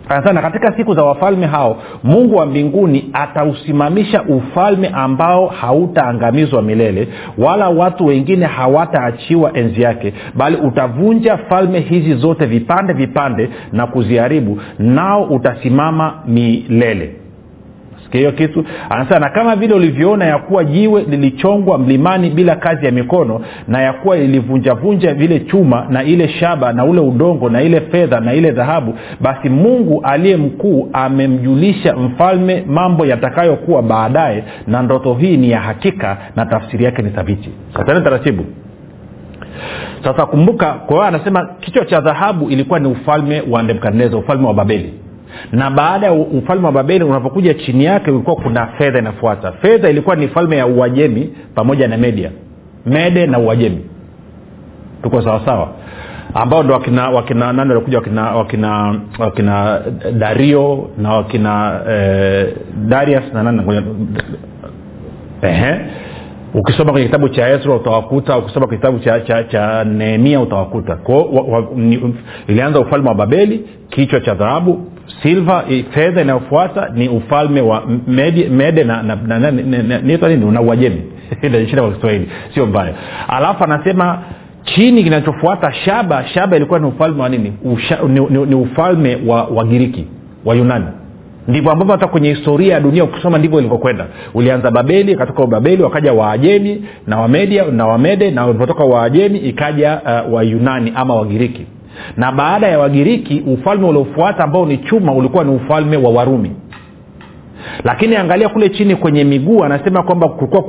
anasema 0.08 0.42
katika 0.42 0.76
siku 0.76 0.94
za 0.94 1.04
wafalme 1.04 1.46
hao 1.46 1.76
mungu 2.04 2.36
wa 2.36 2.46
mbinguni 2.46 3.10
atausimamisha 3.12 4.22
ufalme 4.22 4.88
ambao 4.88 5.46
hautaangamizwa 5.46 6.62
milele 6.62 7.08
wala 7.38 7.68
watu 7.68 8.06
wengine 8.06 8.46
hawataachiwa 8.46 9.56
enzi 9.56 9.82
yake 9.82 10.12
bali 10.34 10.56
utavunja 10.56 11.36
falme 11.36 11.80
hizi 11.80 12.14
zote 12.14 12.46
vipande 12.46 12.92
vipande 12.92 13.48
na 13.72 13.86
kuziharibu 13.86 14.60
nao 14.78 15.22
utasimama 15.24 16.14
milele 16.26 17.14
sikia 18.08 18.18
hiyo 18.20 18.32
kitu 18.32 18.64
anasema 18.90 19.20
na 19.20 19.28
kama 19.28 19.56
vile 19.56 19.74
ulivyoona 19.74 20.24
ya 20.24 20.38
kuwa 20.38 20.64
jiwe 20.64 21.02
lilichongwa 21.02 21.78
mlimani 21.78 22.30
bila 22.30 22.56
kazi 22.56 22.86
ya 22.86 22.92
mikono 22.92 23.40
na 23.68 23.82
ya 23.82 23.92
kuwa 23.92 24.16
ilivunjavunja 24.16 25.14
vile 25.14 25.40
chuma 25.40 25.86
na 25.90 26.02
ile 26.04 26.28
shaba 26.28 26.72
na 26.72 26.84
ule 26.84 27.00
udongo 27.00 27.48
na 27.50 27.62
ile 27.62 27.80
fedha 27.80 28.20
na 28.20 28.34
ile 28.34 28.50
dhahabu 28.50 28.94
basi 29.20 29.48
mungu 29.48 30.00
aliye 30.04 30.36
mkuu 30.36 30.88
amemjulisha 30.92 31.96
mfalme 31.96 32.64
mambo 32.66 33.06
yatakayokuwa 33.06 33.82
baadaye 33.82 34.44
na 34.66 34.82
ndoto 34.82 35.14
hii 35.14 35.36
ni 35.36 35.50
ya 35.50 35.60
hakika 35.60 36.16
na 36.36 36.46
tafsiri 36.46 36.84
yake 36.84 37.02
ni 37.02 37.10
thabiti. 37.10 37.50
Satani 37.76 38.04
taratibu. 38.04 38.44
Sasa 40.04 40.26
kumbuka 40.26 40.72
kwa 40.72 41.08
anasema 41.08 41.48
kichwa 41.60 41.84
cha 41.84 42.00
dhahabu 42.00 42.50
ilikuwa 42.50 42.78
ni 42.78 42.88
ufalme 42.88 43.42
wa 43.50 43.62
nebukadnezar 43.62 44.16
ufalme 44.18 44.46
wa 44.46 44.54
babeli 44.54 44.92
na 45.52 45.70
baada 45.70 46.06
ya 46.06 46.12
ufalme 46.12 46.66
wa 46.66 46.72
babeli 46.72 47.04
unapokuja 47.04 47.54
chini 47.54 47.84
yake 47.84 48.10
ulikuwa 48.10 48.36
kuna 48.36 48.66
fedha 48.66 48.98
inafuata. 48.98 49.52
Fedha 49.52 49.90
ilikuwa 49.90 50.16
ni 50.16 50.28
falme 50.28 50.56
ya 50.56 50.66
uajemi 50.66 51.30
pamoja 51.54 51.88
na 51.88 51.96
media. 51.96 52.30
Mede 52.86 53.26
na 53.26 53.38
uajemi. 53.38 53.78
Tuko 55.02 55.22
sawasawa 55.22 55.68
ambao 56.34 56.62
ndo 56.62 56.74
wakina 56.74 57.10
wakina 57.10 57.52
nani 57.52 57.70
walikuja? 57.70 57.98
Wakina 57.98 58.22
wakina 58.34 59.00
wakina 59.18 59.80
dario 60.18 60.90
na 60.98 61.12
wakina 61.12 61.80
eh, 61.90 62.54
darius 62.88 63.22
na 63.34 63.42
nani? 63.42 63.62
Ehe. 65.42 65.74
Ukisoma 66.54 66.92
kwenye 66.92 67.06
kitabu 67.06 67.28
cha 67.28 67.48
ezra 67.48 67.74
utawakuta 67.74 68.38
ukisoma 68.38 68.66
kwenye 68.66 68.80
kitabu 68.80 68.98
cha, 68.98 69.20
cha, 69.20 69.44
cha 69.44 69.84
nehemia 69.84 70.40
utawakuta. 70.40 70.96
Kwao 70.96 71.68
ilianza 72.48 72.80
ufalme 72.80 73.08
wa 73.08 73.14
babeli 73.14 73.64
kichwa 73.90 74.20
cha 74.20 74.34
dhahabu 74.34 74.80
silva 75.22 75.64
fedha 75.90 76.22
inayofuata 76.22 76.88
ni 76.94 77.08
ufalme 77.08 77.60
wa 77.60 77.82
mede, 78.06 78.48
mede 78.48 78.84
na, 78.84 79.02
na, 79.02 80.60
uajemi. 80.60 81.02
Shida 81.70 81.82
kwa 81.82 81.92
kiswahili. 81.92 82.28
Sio 82.54 82.66
mbaya. 82.66 82.94
Alafu 83.28 83.64
anasema 83.64 84.18
chini 84.64 85.04
kinachofuata 85.04 85.72
shaba 85.72 86.24
shaba 86.26 86.56
ilikuwa 86.56 86.78
ni 86.78 86.86
ufalme 86.86 87.22
wa 87.22 87.28
nini? 87.28 87.52
Usha, 87.64 87.98
ni, 88.08 88.20
ni, 88.20 88.46
ni 88.46 88.54
ufalme 88.54 89.18
wa 89.26 89.44
wagiriki 89.44 90.06
wa 90.44 90.54
yunani. 90.54 90.86
Ndivyo 91.48 91.70
ambavyo 91.72 91.92
hata 91.92 92.06
kwenye 92.06 92.34
historia 92.34 92.74
ya 92.74 92.80
dunia 92.80 93.04
ukisoma 93.04 93.38
ndivyo 93.38 93.58
ilivyokwenda. 93.58 94.06
Ulianza 94.34 94.70
babeli 94.70 95.12
ikatoka 95.12 95.46
babeli 95.46 95.82
wakaja 95.82 96.12
waajemi 96.12 96.84
na 97.06 97.20
wamedia 97.20 97.64
na 97.64 97.86
wamede 97.86 98.30
na 98.30 98.46
walipotoka 98.46 98.84
waajemi 98.84 99.38
ikaja 99.38 100.00
uh, 100.26 100.32
wayunani 100.34 100.92
ama 100.94 101.14
wagiriki 101.14 101.66
na 102.16 102.32
baada 102.32 102.66
ya 102.68 102.78
wagiriki 102.78 103.42
ufalme 103.46 103.86
uliofuata 103.88 104.44
ambao 104.44 104.66
ni 104.66 104.78
chuma 104.78 105.12
ulikuwa 105.12 105.44
ni 105.44 105.50
ufalme 105.50 105.96
wa 105.96 106.10
warumi. 106.10 106.52
Lakini 107.84 108.16
angalia 108.16 108.48
kule 108.48 108.68
chini 108.68 108.96
kwenye 108.96 109.24
miguu 109.24 109.64
anasema 109.64 110.02
kwamba 110.02 110.28
kulikuwa 110.28 110.64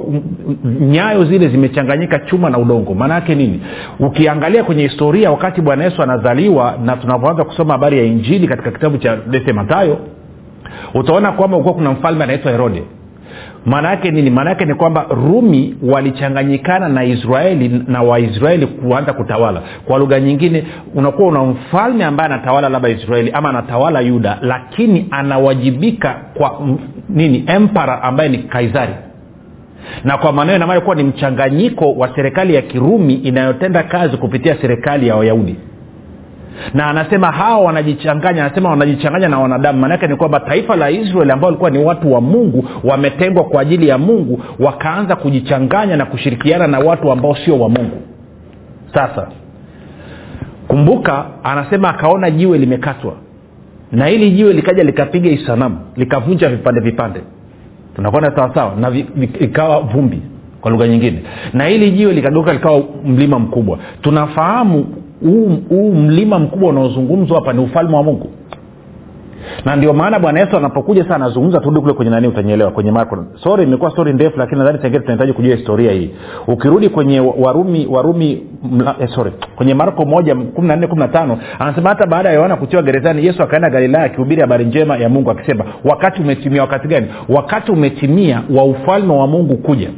nyayo 0.80 1.26
zile 1.26 1.48
zimechanganyika 1.48 2.20
chuma 2.20 2.50
na 2.50 2.58
udongo. 2.58 2.94
Maana 2.94 3.14
yake 3.14 3.36
nini? 3.36 3.62
Ukiangalia 4.00 4.64
kwenye 4.64 4.84
historia 4.84 5.32
wakati 5.32 5.62
bwana 5.62 5.84
yesu 5.84 6.04
anazaliwa 6.04 6.76
na 6.86 6.96
tunavyoanza 6.98 7.44
kusoma 7.44 7.74
habari 7.74 7.98
ya 7.98 8.04
injili 8.04 8.48
katika 8.48 8.72
kitabu 8.72 8.98
cha 8.98 9.16
dete 9.16 9.54
matayo 9.54 9.98
utaona 10.94 11.32
kwamba 11.32 11.58
ulikuwa 11.58 11.76
kuna 11.76 11.92
mfalme 11.92 12.24
anaitwa 12.24 12.52
herode 12.52 12.84
maana 13.66 13.90
yake 13.90 14.12
nini? 14.12 14.30
Maana 14.30 14.50
yake 14.50 14.66
ni 14.66 14.74
kwamba 14.74 15.06
rumi 15.10 15.76
walichanganyikana 15.84 16.90
na 16.90 17.04
israeli 17.04 17.84
na 17.88 18.02
waisraeli 18.04 18.68
kuanza 18.68 19.14
kutawala. 19.14 19.62
Kwa 19.86 19.98
lugha 20.00 20.20
nyingine 20.20 20.64
unakuwa 20.96 21.28
una 21.28 21.44
mfalme 21.44 22.04
ambaye 22.06 22.34
anatawala 22.34 22.70
labda 22.70 22.90
israeli 22.90 23.32
ama 23.32 23.50
anatawala 23.50 24.00
yuda 24.02 24.38
lakini 24.42 25.08
anawajibika 25.12 26.16
kwa 26.34 26.58
m, 26.62 26.78
nini? 27.10 27.44
Empara 27.48 28.04
ambaye 28.04 28.30
ni 28.30 28.38
kaisari. 28.38 28.94
Na 30.04 30.18
kwa 30.18 30.32
maneno 30.32 30.56
inamaana 30.56 30.82
kuwa 30.82 30.96
ni 30.96 31.04
mchanganyiko 31.04 31.92
wa 31.94 32.16
serikali 32.16 32.56
ya 32.56 32.62
kirumi 32.62 33.14
inayotenda 33.14 33.84
kazi 33.84 34.18
kupitia 34.18 34.56
serikali 34.62 35.08
ya 35.08 35.16
wayahudi 35.16 35.56
na 36.74 36.88
anasema 36.88 37.32
hawa 37.32 37.58
wanajichanganya 37.66 38.46
anasema 38.46 38.70
wanajichanganya 38.70 39.28
na 39.30 39.40
wanadamu. 39.40 39.80
Maanaake 39.80 40.08
ni 40.08 40.16
kwamba 40.16 40.40
taifa 40.40 40.76
la 40.76 40.90
israeli 40.92 41.32
ambao 41.32 41.48
walikuwa 41.48 41.70
ni 41.70 41.78
watu 41.86 42.14
wa 42.14 42.22
mungu 42.22 42.66
wametengwa 42.84 43.44
kwa 43.44 43.62
ajili 43.62 43.88
ya 43.88 43.98
mungu 43.98 44.42
wakaanza 44.60 45.16
kujichanganya 45.16 45.98
na 45.98 46.06
kushirikiana 46.06 46.68
na 46.68 46.80
watu 46.80 47.12
ambao 47.12 47.36
sio 47.36 47.60
wa 47.60 47.70
mungu. 47.70 47.98
Sasa 48.94 49.28
kumbuka 50.68 51.26
anasema 51.44 51.90
akaona 51.90 52.32
jiwe 52.32 52.58
limekatwa. 52.58 53.14
Na 53.92 54.06
hili 54.06 54.32
jiwe 54.32 54.54
likaja 54.54 54.84
likapiga 54.84 55.30
isanamu 55.30 55.78
likavunja 55.96 56.50
vipande 56.50 56.82
vipande. 56.82 57.20
Tunakwenda 57.96 58.36
sawasawa 58.36 58.76
na 58.76 58.92
ikawa 59.40 59.80
vumbi 59.80 60.22
kwa 60.62 60.72
lugha 60.72 60.88
nyingine. 60.88 61.20
Na 61.54 61.66
hili 61.66 61.92
jiwe 61.92 62.14
likageuka 62.14 62.54
likawa 62.54 62.84
mlima 63.06 63.40
mkubwa. 63.40 63.80
Tunafahamu 64.02 64.86
huu 65.22 65.92
mlima 65.94 66.40
mkubwa 66.40 66.70
unaozungumzwa 66.70 67.40
hapa 67.40 67.54
ni 67.54 67.64
ufalme 67.64 67.96
wa 67.96 68.04
mungu. 68.04 68.30
Na 69.66 69.76
ndio 69.76 69.94
maana 69.94 70.20
bwana 70.20 70.40
yesu 70.40 70.58
anapokuja 70.58 71.06
saa 71.08 71.16
anazungumza 71.16 71.60
turudi 71.60 71.82
kule 71.82 71.94
kwenye 71.94 72.12
nani 72.12 72.28
utanyelewa 72.28 72.72
kwenye 72.72 72.92
marko. 72.92 73.26
Sori 73.44 73.64
imekuwa 73.64 73.92
stori 73.92 74.14
ndefu 74.14 74.38
lakini 74.40 74.60
nadhani 74.60 74.80
tengine 74.80 75.00
tunahitaji 75.00 75.34
kujua 75.34 75.56
historia 75.56 75.92
hii. 75.92 76.10
Ukirudi 76.48 76.90
kwenye 76.90 77.20
warumi 77.20 77.88
warumi 77.88 78.44
eh, 79.00 79.10
sorry 79.16 79.32
kwenye 79.56 79.74
marko 79.74 80.06
moja 80.06 80.36
kumi 80.36 80.68
na 80.68 80.76
nne 80.76 80.88
kumi 80.88 81.00
na 81.02 81.08
tano 81.08 81.38
anasema 81.60 81.90
hata 81.90 82.06
baada 82.08 82.30
ya 82.30 82.36
yohana 82.36 82.56
kutiwa 82.56 82.82
gerezani 82.84 83.26
yesu 83.26 83.44
akaenda 83.44 83.70
galilaya 83.70 84.06
akihubiri 84.06 84.42
habari 84.42 84.66
njema 84.66 84.98
ya 84.98 85.10
mungu 85.10 85.32
akisema 85.32 85.66
wakati 85.86 86.22
umetimia 86.22 86.62
wakati 86.62 86.88
gani? 86.88 87.08
Wakati 87.30 87.72
umetimia 87.72 88.44
wa 88.56 88.64
ufalme 88.64 89.14
wa 89.14 89.28
mungu 89.28 89.58
kuja 89.58 89.90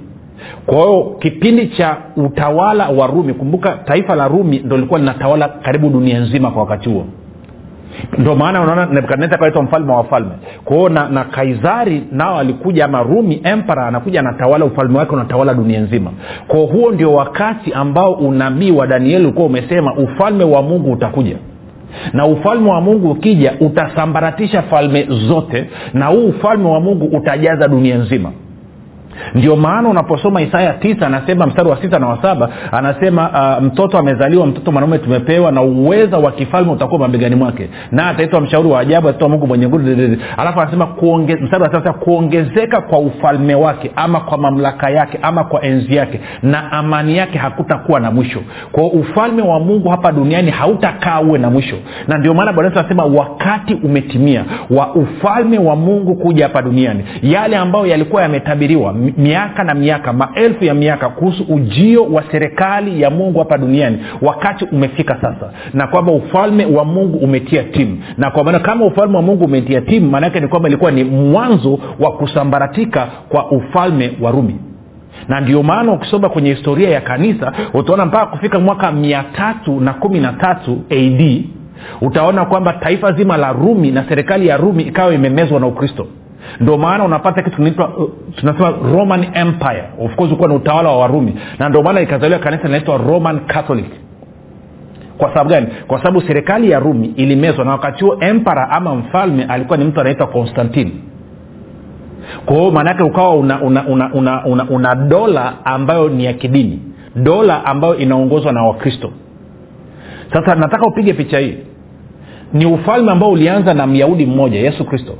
kwa 0.65 0.75
hiyo 0.75 1.15
kipindi 1.19 1.67
cha 1.67 1.97
utawala 2.17 2.89
wa 2.89 3.07
rumi 3.07 3.33
kumbuka 3.33 3.71
taifa 3.85 4.15
la 4.15 4.27
rumi 4.27 4.59
ndo 4.59 4.75
lilikuwa 4.75 4.99
linatawala 4.99 5.47
karibu 5.49 5.89
dunia 5.89 6.19
nzima 6.19 6.51
kwa 6.51 6.61
wakati 6.61 6.89
huo. 6.89 7.05
Ndio 8.17 8.35
maana 8.35 8.61
unaona 8.61 8.85
nebukadnezar 8.85 9.39
kaitwa 9.39 9.63
mfalme 9.63 9.91
wa 9.91 9.97
wafalme 9.97 10.31
kwahio 10.65 10.89
na, 10.89 11.09
na 11.09 11.23
kaisari 11.23 12.03
nao 12.11 12.37
alikuja 12.39 12.85
ama 12.85 13.03
rumi 13.03 13.41
empera 13.43 13.87
anakuja 13.87 14.19
anatawala 14.19 14.65
ufalme 14.65 14.97
wake 14.97 15.11
unatawala 15.15 15.53
dunia 15.53 15.79
nzima. 15.79 16.11
Kwao 16.47 16.65
huo 16.65 16.91
ndio 16.91 17.13
wakati 17.13 17.73
ambao 17.73 18.11
unabii 18.13 18.71
wa 18.71 18.87
danieli 18.87 19.23
ulikuwa 19.25 19.45
umesema 19.45 19.93
ufalme 19.95 20.43
wa 20.43 20.61
mungu 20.61 20.91
utakuja. 20.91 21.35
Na 22.13 22.25
ufalme 22.25 22.69
wa 22.71 22.81
mungu 22.81 23.11
ukija 23.11 23.53
utasambaratisha 23.59 24.61
falme 24.61 25.07
zote 25.27 25.69
na 25.93 26.05
huu 26.05 26.27
ufalme 26.27 26.69
wa 26.69 26.79
mungu 26.79 27.05
utajaza 27.17 27.67
dunia 27.67 27.97
nzima 27.97 28.31
ndio 29.35 29.55
maana 29.55 29.89
unaposoma 29.89 30.41
isaya 30.41 30.73
tisa 30.73 31.07
anasema 31.07 31.45
mstari 31.47 31.69
wa 31.69 31.81
sita 31.81 31.99
na 31.99 32.07
wa 32.07 32.21
saba 32.21 32.49
anasema 32.71 33.29
uh, 33.57 33.63
mtoto 33.63 33.97
amezaliwa 33.97 34.47
mtoto 34.47 34.71
mwanaume 34.71 34.97
tumepewa 34.97 35.51
na 35.51 35.61
uweza 35.61 36.17
wa 36.17 36.31
kifalme 36.31 36.71
utakuwa 36.71 36.99
mabegani 36.99 37.35
mwake. 37.35 37.69
Na 37.91 38.07
ataitwa 38.07 38.41
mshauri 38.41 38.69
wa 38.69 38.79
ajabu 38.79 39.07
ataitwa 39.09 39.29
mungu 39.29 39.47
mwenye 39.47 39.67
nguvu 39.67 39.87
alafu 40.37 40.61
anasema 40.61 40.85
kuonge, 40.85 41.35
mstari 41.35 41.63
wa 41.63 41.71
sasa 41.71 41.93
kuongezeka 41.93 42.81
kwa 42.81 42.99
ufalme 42.99 43.55
wake 43.55 43.91
ama 43.95 44.19
kwa 44.19 44.37
mamlaka 44.37 44.89
yake 44.89 45.19
ama 45.21 45.43
kwa 45.43 45.61
enzi 45.65 45.95
yake 45.95 46.19
na 46.43 46.71
amani 46.71 47.17
yake 47.17 47.37
hakutakuwa 47.37 47.99
na 47.99 48.11
mwisho. 48.11 48.39
Kwao 48.71 48.87
ufalme 48.87 49.41
wa 49.41 49.59
mungu 49.59 49.89
hapa 49.89 50.11
duniani 50.11 50.51
hautakaa 50.51 51.21
uwe 51.21 51.39
na 51.39 51.49
mwisho. 51.49 51.75
Na 52.07 52.17
ndio 52.17 52.33
maana 52.33 52.53
bwana 52.53 52.71
anasema 52.75 53.03
wakati 53.05 53.73
umetimia 53.73 54.45
wa 54.69 54.95
ufalme 54.95 55.57
wa 55.57 55.75
mungu 55.75 56.15
kuja 56.15 56.43
hapa 56.47 56.61
duniani. 56.61 57.03
Yale 57.21 57.57
ambayo 57.57 57.85
yalikuwa 57.85 58.21
yametabiriwa 58.21 58.93
miaka 59.17 59.63
na 59.63 59.73
miaka 59.73 60.13
maelfu 60.13 60.65
ya 60.65 60.73
miaka 60.73 61.09
kuhusu 61.09 61.43
ujio 61.49 62.03
wa 62.05 62.23
serikali 62.31 63.01
ya 63.01 63.09
mungu 63.09 63.39
hapa 63.39 63.57
duniani 63.57 63.97
wakati 64.21 64.65
umefika 64.65 65.15
sasa 65.21 65.51
na 65.73 65.87
kwamba 65.87 66.11
ufalme 66.11 66.65
wa 66.65 66.85
mungu 66.85 67.17
umetia 67.17 67.63
timu. 67.63 67.97
Na 68.17 68.31
kwa 68.31 68.43
maana 68.43 68.59
kama 68.59 68.85
ufalme 68.85 69.15
wa 69.15 69.21
mungu 69.21 69.45
umetia 69.45 69.81
timu 69.81 70.09
maanaake 70.11 70.39
ni 70.39 70.47
kwamba 70.47 70.69
ilikuwa 70.69 70.91
ni 70.91 71.03
mwanzo 71.03 71.79
wa 71.99 72.11
kusambaratika 72.11 73.07
kwa 73.29 73.51
ufalme 73.51 74.11
wa 74.21 74.31
rumi. 74.31 74.55
Na 75.27 75.41
ndio 75.41 75.63
maana 75.63 75.91
ukisoma 75.91 76.29
kwenye 76.29 76.53
historia 76.53 76.89
ya 76.89 77.01
kanisa 77.01 77.53
utaona 77.73 78.05
mpaka 78.05 78.25
kufika 78.25 78.59
mwaka 78.59 78.91
mia 78.91 79.23
tatu 79.23 79.79
na 79.81 79.93
kumi 79.93 80.19
na 80.19 80.33
tatu 80.33 80.81
ad 80.91 81.43
utaona 82.01 82.45
kwamba 82.45 82.73
taifa 82.73 83.11
zima 83.11 83.37
la 83.37 83.51
rumi 83.51 83.91
na 83.91 84.05
serikali 84.09 84.47
ya 84.47 84.57
rumi 84.57 84.83
ikawa 84.83 85.13
imemezwa 85.13 85.59
na 85.59 85.67
ukristo 85.67 86.07
ndio 86.59 86.77
maana 86.77 87.03
unapata 87.03 87.41
kitu 87.41 87.55
kinaitwa 87.55 87.97
uh, 87.97 88.09
tunasema 88.35 88.69
roman 88.93 89.23
empire. 89.33 89.83
Of 89.99 90.15
course 90.15 90.31
ukuwa 90.31 90.49
ni 90.49 90.55
utawala 90.55 90.89
wa 90.89 90.97
warumi. 90.97 91.35
Na 91.59 91.69
ndio 91.69 91.83
maana 91.83 92.01
ikazaliwa 92.01 92.39
kanisa 92.39 92.63
linaitwa 92.63 92.97
roman 92.97 93.39
catholic. 93.39 93.85
Kwa 95.17 95.29
sababu 95.29 95.49
gani? 95.49 95.67
Kwa 95.87 95.97
sababu 95.97 96.21
serikali 96.21 96.69
ya 96.71 96.79
rumi 96.79 97.07
ilimezwa 97.15 97.65
na 97.65 97.71
wakati 97.71 98.03
huo 98.03 98.17
empara 98.19 98.69
ama 98.69 98.95
mfalme 98.95 99.43
alikuwa 99.43 99.77
ni 99.77 99.85
mtu 99.85 100.01
anaitwa 100.01 100.27
konstantini 100.27 100.91
kwa 102.45 102.71
maanaake 102.71 103.03
ukawa 103.03 103.35
una, 103.35 103.61
una, 103.61 103.87
una, 103.87 104.13
una, 104.13 104.45
una, 104.45 104.63
una 104.69 104.95
dola 104.95 105.53
ambayo 105.65 106.09
ni 106.09 106.25
ya 106.25 106.33
kidini. 106.33 106.79
Dola 107.15 107.65
ambayo 107.65 107.95
inaongozwa 107.97 108.51
na 108.53 108.63
wakristo. 108.63 109.11
Sasa 110.33 110.55
nataka 110.55 110.85
upige 110.87 111.13
picha 111.13 111.39
hii. 111.39 111.57
Ni 112.53 112.65
ufalme 112.65 113.11
ambao 113.11 113.31
ulianza 113.31 113.73
na 113.73 113.87
myahudi 113.87 114.25
mmoja 114.25 114.59
yesu 114.59 114.85
kristo 114.85 115.13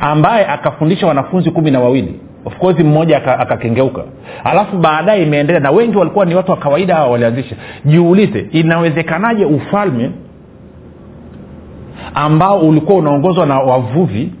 ambaye 0.00 0.46
akafundisha 0.46 1.06
wanafunzi 1.06 1.50
kumi 1.50 1.70
na 1.70 1.80
wawili. 1.80 2.20
Of 2.44 2.56
course 2.56 2.78
mmoja 2.78 3.38
akakengeuka. 3.38 4.02
Alafu 4.44 4.76
baadaye 4.76 5.22
imeendelea 5.22 5.60
na 5.60 5.70
wengi 5.70 5.96
walikuwa 5.96 6.24
ni 6.24 6.34
watu 6.34 6.50
wa 6.50 6.56
kawaida 6.56 6.94
hawa 6.94 7.10
walianzisha. 7.10 7.56
Jiulize 7.84 8.46
inawezekanaje 8.52 9.44
ufalme 9.44 10.10
ambao 12.14 12.58
ulikuwa 12.58 12.98
unaongozwa 12.98 13.46
na 13.46 13.58
wavuvi 13.58 14.32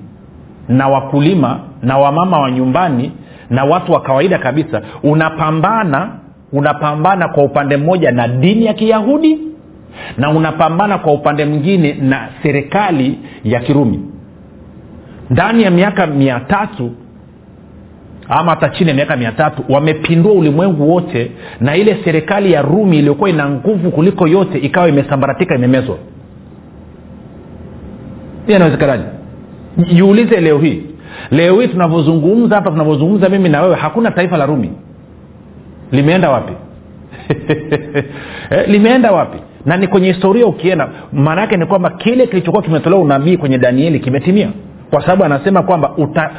na 0.68 0.88
wakulima 0.88 1.60
na 1.82 1.98
wamama 1.98 2.38
wa 2.40 2.50
nyumbani 2.50 3.12
na 3.50 3.64
watu 3.64 3.92
wa 3.92 4.00
kawaida 4.00 4.38
kabisa 4.38 4.82
unapambana 5.02 6.10
unapambana 6.52 7.28
kwa 7.28 7.42
upande 7.44 7.76
mmoja 7.76 8.10
na 8.12 8.28
dini 8.28 8.64
ya 8.66 8.74
kiyahudi 8.74 9.38
na 10.18 10.30
unapambana 10.30 10.98
kwa 10.98 11.12
upande 11.12 11.44
mwingine 11.44 11.94
na 11.94 12.28
serikali 12.42 13.18
ya 13.44 13.60
kirumi 13.60 14.00
ndani 15.30 15.62
ya 15.62 15.70
miaka 15.70 16.06
mia 16.06 16.40
tatu 16.40 16.90
ama 18.28 18.50
hata 18.50 18.68
chini 18.68 18.90
ya 18.90 18.96
miaka 18.96 19.16
mia 19.16 19.32
tatu 19.32 19.64
wamepindua 19.68 20.32
ulimwengu 20.32 20.92
wote 20.92 21.30
na 21.60 21.76
ile 21.76 21.98
serikali 22.04 22.52
ya 22.52 22.62
rumi 22.62 22.98
iliyokuwa 22.98 23.30
ina 23.30 23.50
nguvu 23.50 23.90
kuliko 23.90 24.28
yote 24.28 24.58
ikawa 24.58 24.88
imesambaratika 24.88 25.54
imemezwa. 25.54 25.96
Hii 28.46 28.54
inawezekanaje? 28.54 29.04
Jiulize 29.94 30.40
leo 30.40 30.58
hii. 30.58 30.82
Leo 31.30 31.60
hii 31.60 31.68
tunavyozungumza 31.68 32.54
hapa 32.56 32.70
tunavyozungumza 32.70 33.28
mimi 33.28 33.48
na 33.48 33.62
wewe 33.62 33.76
hakuna 33.76 34.10
taifa 34.10 34.36
la 34.36 34.46
rumi. 34.46 34.70
Limeenda 35.92 36.30
wapi? 36.30 36.52
Eh, 38.50 38.64
limeenda 38.68 39.12
wapi? 39.12 39.38
Na 39.66 39.76
ni 39.76 39.86
kwenye 39.86 40.12
historia 40.12 40.46
ukienda 40.46 40.88
maana 41.12 41.40
yake 41.40 41.56
ni 41.56 41.66
kwamba 41.66 41.90
kile 41.90 42.26
kilichokuwa 42.26 42.62
kimetolewa 42.62 43.02
unabii 43.02 43.36
kwenye 43.36 43.58
danieli 43.58 44.00
kimetimia 44.00 44.50
kwa 44.90 45.02
sababu 45.02 45.24
anasema 45.24 45.62
kwamba 45.62 45.90
uta, 45.96 46.30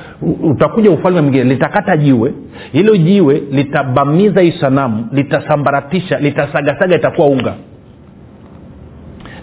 utakuja 0.43 0.91
ufalme 0.91 1.21
mwingine 1.21 1.43
litakata 1.43 1.97
jiwe. 1.97 2.33
Hilo 2.71 2.97
jiwe 2.97 3.41
litabamiza 3.51 4.41
hii 4.41 4.53
sanamu 4.61 5.07
litasambaratisha 5.11 6.19
litasagasaga 6.19 6.95
itakuwa 6.95 7.27
unga. 7.27 7.53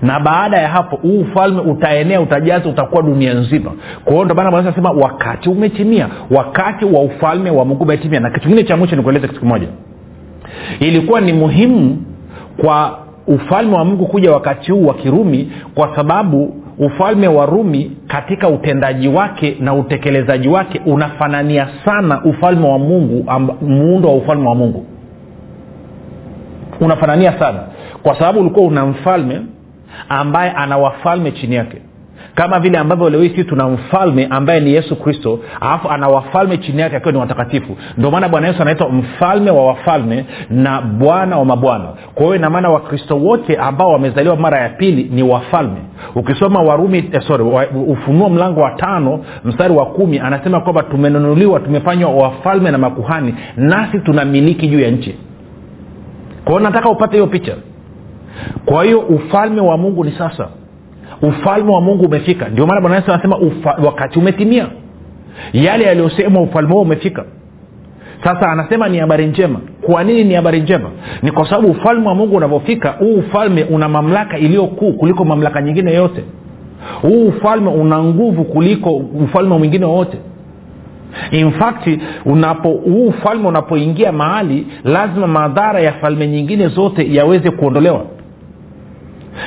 Na 0.02 0.20
baada 0.20 0.56
ya 0.58 0.68
hapo 0.68 0.96
huu 0.96 1.20
ufalme 1.20 1.60
utaenea 1.60 2.20
utajaza 2.20 2.68
utakuwa 2.68 3.02
dunia 3.02 3.34
nzima. 3.34 3.72
Kwa 4.04 4.12
hiyo 4.12 4.92
wakati 5.00 5.48
umetimia 5.48 6.08
wakati 6.30 6.84
wa 6.84 7.02
ufalme 7.02 7.50
wa 7.50 7.64
mungu 7.64 7.82
umetimia. 7.84 8.20
Na 8.20 8.30
kitu 8.30 8.40
kingine 8.42 8.64
cha 8.64 8.76
mwisho 8.76 8.96
nikueleze 8.96 9.28
kitu 9.28 9.40
kimoja. 9.40 9.68
Ilikuwa 10.80 11.20
ni 11.20 11.32
muhimu 11.32 12.02
kwa 12.56 12.98
ufalme 13.26 13.76
wa 13.76 13.84
mungu 13.84 14.06
kuja 14.06 14.32
wakati 14.32 14.72
huu 14.72 14.86
wa 14.86 14.94
kirumi 14.94 15.52
kwa 15.74 15.96
sababu 15.96 16.54
ufalme 16.78 17.28
wa 17.28 17.46
rumi 17.46 17.96
katika 18.06 18.48
utendaji 18.48 19.08
wake 19.08 19.56
na 19.60 19.74
utekelezaji 19.74 20.48
wake 20.48 20.80
unafanania 20.86 21.68
sana 21.84 22.24
ufalme 22.24 22.68
wa 22.68 22.78
mungu 22.78 23.30
muundo 23.62 24.08
wa 24.08 24.14
ufalme 24.14 24.48
wa 24.48 24.54
mungu. 24.54 24.86
Unafanania 26.80 27.38
sana. 27.38 27.60
Kwa 28.02 28.18
sababu 28.18 28.40
ulikuwa 28.40 28.66
una 28.66 28.86
mfalme 28.86 29.40
ambaye 30.08 30.50
ana 30.50 30.78
wafalme 30.78 31.32
chini 31.32 31.54
yake 31.54 31.76
kama 32.36 32.60
vile 32.60 32.78
ambavyo 32.78 33.10
leo 33.10 33.22
hii 33.22 33.44
tuna 33.44 33.68
mfalme 33.68 34.26
ambaye 34.30 34.60
ni 34.60 34.72
yesu 34.72 34.96
kristo 34.96 35.40
alafu 35.60 35.88
ana 35.90 36.08
wafalme 36.08 36.58
chini 36.58 36.80
yake 36.80 36.96
akiwa 36.96 37.12
ni 37.12 37.18
watakatifu. 37.18 37.76
Ndio 37.98 38.10
maana 38.10 38.28
bwana 38.28 38.48
yesu 38.48 38.62
anaitwa 38.62 38.88
mfalme 38.88 39.50
wa 39.50 39.66
wafalme 39.66 40.24
na 40.50 40.80
bwana 40.80 41.38
wa 41.38 41.44
mabwana. 41.44 41.84
Kwa 42.14 42.24
hiyo 42.24 42.36
inamaana 42.36 42.68
wakristo 42.68 43.16
wote 43.16 43.56
ambao 43.56 43.92
wamezaliwa 43.92 44.36
mara 44.36 44.58
ya 44.60 44.68
pili 44.68 45.04
ni 45.12 45.22
wafalme. 45.22 45.76
Ukisoma 46.14 46.62
warumi 46.62 46.98
eh, 47.12 47.22
sorry 47.26 47.44
wa, 47.44 47.66
ufunuo 47.86 48.28
mlango 48.28 48.60
wa 48.60 48.70
tano 48.70 49.24
mstari 49.44 49.74
wa 49.74 49.86
kumi 49.86 50.18
anasema 50.18 50.60
kwamba 50.60 50.82
tumenunuliwa 50.82 51.60
tumefanywa 51.60 52.10
wafalme 52.10 52.70
na 52.70 52.78
makuhani 52.78 53.34
nasi 53.56 53.98
tunamiliki 53.98 54.68
juu 54.68 54.80
ya 54.80 54.90
nchi. 54.90 55.14
Kwa 56.44 56.52
hiyo 56.52 56.60
nataka 56.70 56.90
upate 56.90 57.12
hiyo 57.12 57.26
picha. 57.26 57.56
Kwa 58.64 58.84
hiyo 58.84 59.00
ufalme 59.00 59.60
wa 59.60 59.76
mungu 59.76 60.04
ni 60.04 60.12
sasa 60.18 60.48
ufalme 61.22 61.72
wa 61.72 61.80
mungu 61.80 62.04
umefika. 62.04 62.48
Ndio 62.48 62.66
maana 62.66 62.80
bwana 62.80 62.96
yesu 62.96 63.12
anasema 63.12 63.38
wakati 63.84 64.18
umetimia. 64.18 64.66
Yale 65.52 65.84
yaliyosemwa 65.84 66.42
ufalme 66.42 66.72
huo 66.72 66.82
umefika. 66.82 67.24
Sasa 68.24 68.50
anasema 68.52 68.88
ni 68.88 68.98
habari 68.98 69.26
njema. 69.26 69.60
Kwa 69.82 70.04
nini 70.04 70.24
ni 70.24 70.34
habari 70.34 70.60
njema? 70.60 70.90
Ni 71.22 71.30
kwa 71.30 71.48
sababu 71.50 71.68
ufalme 71.70 72.08
wa 72.08 72.14
mungu 72.14 72.36
unavyofika 72.36 72.90
huu 72.90 73.14
ufalme 73.14 73.64
una 73.64 73.88
mamlaka 73.88 74.38
iliyokuu 74.38 74.92
kuliko 74.92 75.24
mamlaka 75.24 75.62
nyingine 75.62 75.94
yote 75.94 76.24
huu 77.02 77.28
ufalme 77.28 77.70
una 77.70 78.02
nguvu 78.04 78.44
kuliko 78.44 78.90
ufalme 78.96 79.58
mwingine 79.58 79.84
wowote. 79.86 80.18
In 81.30 81.50
fact 81.52 81.88
unapo 82.24 82.68
huu 82.68 83.06
ufalme 83.06 83.48
unapoingia 83.48 84.12
mahali 84.12 84.66
lazima 84.84 85.26
madhara 85.26 85.80
ya 85.80 85.92
falme 85.92 86.26
nyingine 86.28 86.68
zote 86.68 87.14
yaweze 87.14 87.50
kuondolewa 87.50 88.04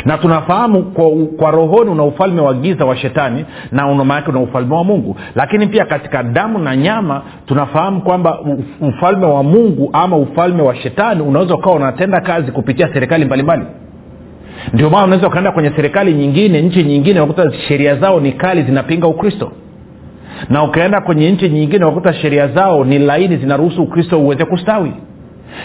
na 0.05 0.17
tunafahamu 0.17 0.83
kwa, 0.83 1.09
kwa 1.37 1.51
rohoni 1.51 1.89
una 1.91 2.03
ufalme 2.03 2.41
wa 2.41 2.53
giza 2.53 2.85
wa 2.85 2.95
shetani 2.97 3.45
na 3.71 3.87
unamaake 3.87 4.29
una 4.29 4.39
ufalme 4.39 4.75
wa 4.75 4.83
mungu. 4.83 5.15
Lakini 5.35 5.67
pia 5.67 5.85
katika 5.85 6.23
damu 6.23 6.59
na 6.59 6.75
nyama 6.75 7.21
tunafahamu 7.45 8.01
kwamba 8.01 8.39
ufalme 8.81 9.25
wa 9.25 9.43
mungu 9.43 9.89
ama 9.93 10.17
ufalme 10.17 10.61
wa 10.61 10.75
shetani 10.75 11.21
unaweza 11.21 11.55
ukawa 11.55 11.75
unatenda 11.75 12.21
kazi 12.21 12.51
kupitia 12.51 12.93
serikali 12.93 13.25
mbalimbali. 13.25 13.63
Ndio 14.73 14.89
maana 14.89 15.03
unaweza 15.05 15.27
ukaenda 15.27 15.51
kwenye 15.51 15.71
serikali 15.75 16.13
nyingine 16.13 16.61
nchi 16.61 16.83
nyingine 16.83 17.21
unakuta 17.21 17.51
sheria 17.67 17.95
zao 17.95 18.19
ni 18.19 18.31
kali 18.31 18.63
zinapinga 18.63 19.07
ukristo. 19.07 19.51
Na 20.49 20.63
ukaenda 20.63 21.01
kwenye 21.01 21.31
nchi 21.31 21.49
nyingine 21.49 21.85
unakuta 21.85 22.13
sheria 22.13 22.47
zao 22.47 22.85
ni 22.85 22.99
laini 22.99 23.37
zinaruhusu 23.37 23.83
ukristo 23.83 24.19
uweze 24.19 24.45
kustawi 24.45 24.93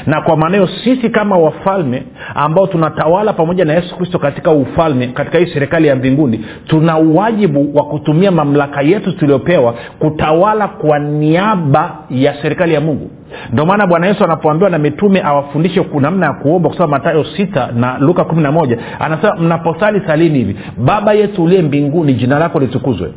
na 0.07 0.21
kwa 0.21 0.37
maana 0.37 0.69
sisi 0.85 1.11
kama 1.11 1.37
wafalme 1.37 2.03
ambao 2.35 2.67
tunatawala 2.67 3.33
pamoja 3.33 3.65
na 3.65 3.73
yesu 3.73 3.97
kristo 3.97 4.19
katika 4.19 4.51
ufalme 4.51 5.07
katika 5.07 5.39
hii 5.39 5.47
serikali 5.47 5.89
ya 5.89 5.97
mbinguni 5.97 6.45
tuna 6.67 6.99
uwajibu 6.99 7.77
wa 7.79 7.85
kutumia 7.85 8.31
mamlaka 8.31 8.83
yetu 8.83 9.13
tuliopewa 9.13 9.75
kutawala 9.99 10.69
kwa 10.69 10.99
niaba 10.99 11.97
ya 12.11 12.35
serikali 12.43 12.75
ya 12.75 12.81
mungu. 12.81 13.11
Ndio 13.53 13.67
maana 13.67 13.87
bwana 13.87 14.07
yesu 14.07 14.25
anapoambiwa 14.25 14.71
na 14.71 14.79
mitume 14.79 15.23
awafundishe 15.23 15.87
namna 16.01 16.27
ya 16.27 16.33
kuomba 16.33 16.69
kusema 16.69 16.87
matayo 16.89 17.25
sita 17.25 17.69
na 17.77 17.99
luka 17.99 18.25
kumi 18.25 18.43
na 18.43 18.53
moja 18.53 18.79
anasema 19.01 19.37
mnaposali 19.37 20.03
salini 20.07 20.39
hivi 20.39 20.57
baba 20.79 21.13
yetu 21.13 21.45
uliye 21.45 21.63
mbinguni 21.63 22.15
jina 22.15 22.39
lako 22.39 22.59
litukuzwe. 22.61 23.13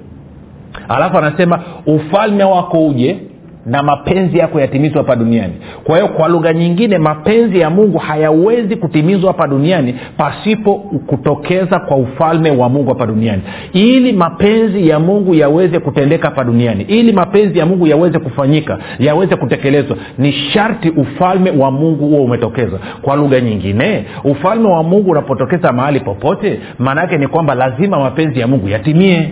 Alafu 0.89 1.17
anasema 1.17 1.60
ufalme 1.86 2.43
wako 2.43 2.88
uje 2.88 3.19
na 3.67 3.84
mapenzi 3.84 4.38
yako 4.38 4.60
yatimizwa 4.60 4.97
hapa 5.01 5.15
duniani. 5.15 5.53
Kwa 5.84 5.95
hiyo 5.95 6.08
kwa 6.08 6.27
lugha 6.27 6.53
nyingine 6.53 6.97
mapenzi 6.97 7.60
ya 7.60 7.69
mungu 7.69 7.97
hayawezi 7.97 8.75
kutimizwa 8.75 9.32
hapa 9.32 9.47
duniani 9.47 9.95
pasipo 10.17 10.75
kutokeza 11.08 11.80
kwa 11.80 11.97
ufalme 11.97 12.51
wa 12.51 12.69
mungu 12.69 12.89
hapa 12.89 13.06
duniani. 13.06 13.41
Ili 13.73 14.13
mapenzi 14.13 14.88
ya 14.89 14.99
mungu 14.99 15.36
yaweze 15.36 15.80
kutendeka 15.80 16.27
hapa 16.30 16.43
duniani 16.43 16.84
ili 16.84 17.12
mapenzi 17.13 17.60
ya 17.60 17.65
mungu 17.65 17.88
yaweze 17.88 18.19
kufanyika 18.19 18.77
yaweze 18.99 19.36
kutekelezwa 19.36 19.97
ni 20.17 20.32
sharti 20.32 20.89
ufalme 20.89 21.51
wa 21.51 21.71
mungu 21.71 22.08
huo 22.08 22.23
umetokeza. 22.23 22.80
Kwa 23.01 23.15
lugha 23.15 23.39
nyingine 23.41 24.06
ufalme 24.23 24.67
wa 24.69 24.84
mungu 24.84 25.12
unapotokeza 25.12 25.71
mahali 25.71 25.99
popote 25.99 26.60
maana 26.80 27.01
yake 27.01 27.17
ni 27.17 27.27
kwamba 27.27 27.56
lazima 27.56 27.99
mapenzi 27.99 28.39
ya 28.39 28.47
mungu 28.47 28.67
yatimie 28.69 29.30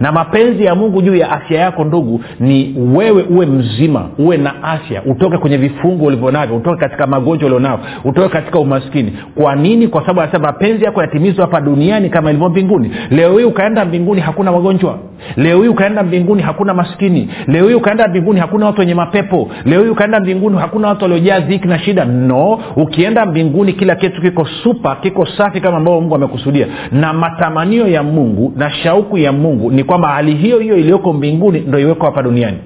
na 0.00 0.12
mapenzi 0.12 0.64
ya 0.64 0.74
mungu 0.74 1.02
juu 1.02 1.14
ya 1.16 1.30
afya 1.30 1.60
yako 1.60 1.84
ndugu 1.84 2.20
ni 2.40 2.74
wewe 2.94 3.22
uwe 3.22 3.46
mzima 3.46 4.08
uwe 4.18 4.36
na 4.36 4.62
afya 4.62 5.02
utoke 5.06 5.38
kwenye 5.38 5.56
vifungo 5.56 6.04
ulivyonavyo 6.04 6.56
utoke 6.56 6.80
katika 6.80 7.06
magonjwa 7.06 7.46
ulionao 7.46 7.80
utoke 8.04 8.28
katika 8.28 8.58
umaskini. 8.58 9.12
Kwa 9.34 9.56
nini? 9.56 9.88
Kwa 9.88 10.00
sababu 10.00 10.20
anasema 10.20 10.46
mapenzi 10.46 10.84
yako 10.84 11.00
yatimizwa 11.00 11.44
hapa 11.44 11.60
duniani 11.60 12.10
kama 12.10 12.30
ilivyo 12.30 12.48
mbinguni. 12.48 12.90
Leo 13.10 13.38
hii 13.38 13.44
ukaenda 13.44 13.84
mbinguni 13.84 14.20
hakuna 14.20 14.52
magonjwa 14.52 14.98
leo 15.36 15.62
hii 15.62 15.68
ukaenda 15.68 16.02
mbinguni 16.02 16.42
hakuna 16.42 16.74
maskini. 16.74 17.28
Leo 17.46 17.68
hii 17.68 17.74
ukaenda 17.74 18.08
mbinguni 18.08 18.40
hakuna 18.40 18.66
watu 18.66 18.80
wenye 18.80 18.94
mapepo. 18.94 19.48
Leo 19.64 19.82
hii 19.82 19.88
ukaenda 19.90 20.20
mbinguni 20.20 20.56
hakuna 20.58 20.88
watu 20.88 21.02
waliojaa 21.04 21.40
dhiki 21.40 21.68
na 21.68 21.78
shida. 21.78 22.04
No 22.04 22.60
ukienda 22.76 23.26
mbinguni 23.26 23.72
kila 23.72 23.94
kitu 23.96 24.20
kiko 24.22 24.46
supa 24.62 24.96
kiko 24.96 25.26
safi 25.26 25.60
kama 25.60 25.76
ambavyo 25.76 26.00
mungu 26.00 26.14
amekusudia. 26.14 26.66
Na 26.92 27.12
matamanio 27.12 27.88
ya 27.88 28.02
mungu 28.02 28.52
na 28.56 28.70
shauku 28.70 29.18
ya 29.18 29.32
mungu 29.32 29.70
ni 29.78 29.84
kwamba 29.84 30.08
hali 30.08 30.34
hiyo 30.34 30.58
hiyo 30.58 30.76
iliyoko 30.76 31.12
mbinguni 31.12 31.60
ndo 31.60 31.78
iweko 31.78 32.06
hapa 32.06 32.22
duniani. 32.22 32.58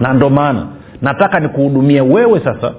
Na 0.00 0.12
ndo 0.12 0.30
maana 0.30 0.66
nataka 1.02 1.40
nikuhudumie 1.40 2.00
wewe 2.00 2.40
sasa 2.40 2.72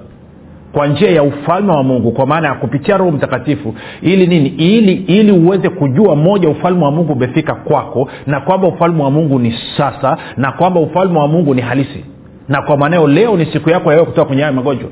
kwa 0.72 0.86
njia 0.86 1.10
ya 1.10 1.22
ufalme 1.22 1.72
wa 1.72 1.82
mungu 1.82 2.12
kwa 2.12 2.26
maana 2.26 2.48
ya 2.48 2.54
kupitia 2.54 2.96
roho 2.96 3.10
mtakatifu 3.10 3.74
ili 4.02 4.26
nini? 4.26 4.48
Ili 4.48 4.92
ili 4.92 5.32
uweze 5.32 5.68
kujua 5.68 6.16
moja 6.16 6.48
ufalme 6.48 6.84
wa 6.84 6.90
mungu 6.90 7.12
umefika 7.12 7.54
kwako 7.54 8.08
na 8.26 8.40
kwamba 8.40 8.68
ufalme 8.68 9.02
wa 9.02 9.10
mungu 9.10 9.38
ni 9.38 9.54
sasa 9.76 10.16
na 10.36 10.52
kwamba 10.52 10.80
ufalme 10.80 11.18
wa 11.18 11.28
mungu 11.28 11.54
ni 11.54 11.60
halisi. 11.62 12.04
Na 12.48 12.62
kwa 12.62 12.76
maanao 12.76 13.08
leo 13.08 13.36
ni 13.36 13.46
siku 13.46 13.70
yako 13.70 13.92
yawe 13.92 14.04
kutoka 14.04 14.24
kwenye 14.26 14.42
hayo 14.42 14.54
magonjwa 14.54 14.88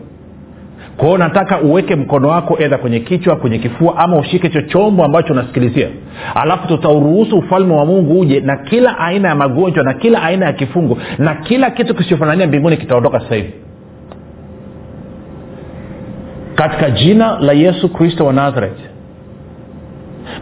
kwa 0.96 1.07
hiyo 1.07 1.18
nataka 1.18 1.61
uweke 1.61 1.96
mkono 1.96 2.28
wako 2.28 2.57
edha 2.59 2.78
kwenye 2.78 3.00
kichwa 3.00 3.37
kwenye 3.37 3.59
kifua 3.59 3.96
ama 3.98 4.16
ushike 4.18 4.46
hicho 4.48 4.62
chombo 4.62 5.05
ambacho 5.05 5.33
unasikilizia. 5.33 5.88
Alafu 6.35 6.68
tutauruhusu 6.68 7.38
ufalme 7.38 7.74
wa 7.74 7.85
mungu 7.87 8.20
uje 8.20 8.40
na 8.40 8.57
kila 8.57 8.98
aina 8.98 9.28
ya 9.28 9.35
magonjwa 9.35 9.85
na 9.85 9.94
kila 9.94 10.22
aina 10.22 10.46
ya 10.46 10.52
kifungo 10.52 10.98
na 11.18 11.35
kila 11.35 11.70
kitu 11.70 11.94
kisichofanania 11.94 12.46
mbinguni 12.46 12.76
kitaondoka 12.76 13.20
sasa 13.20 13.35
hivi. 13.35 13.52
Katika 16.55 16.90
jina 16.90 17.38
la 17.40 17.52
yesu 17.52 17.88
kristo 17.88 18.26
wa 18.26 18.33
nazaret 18.33 18.76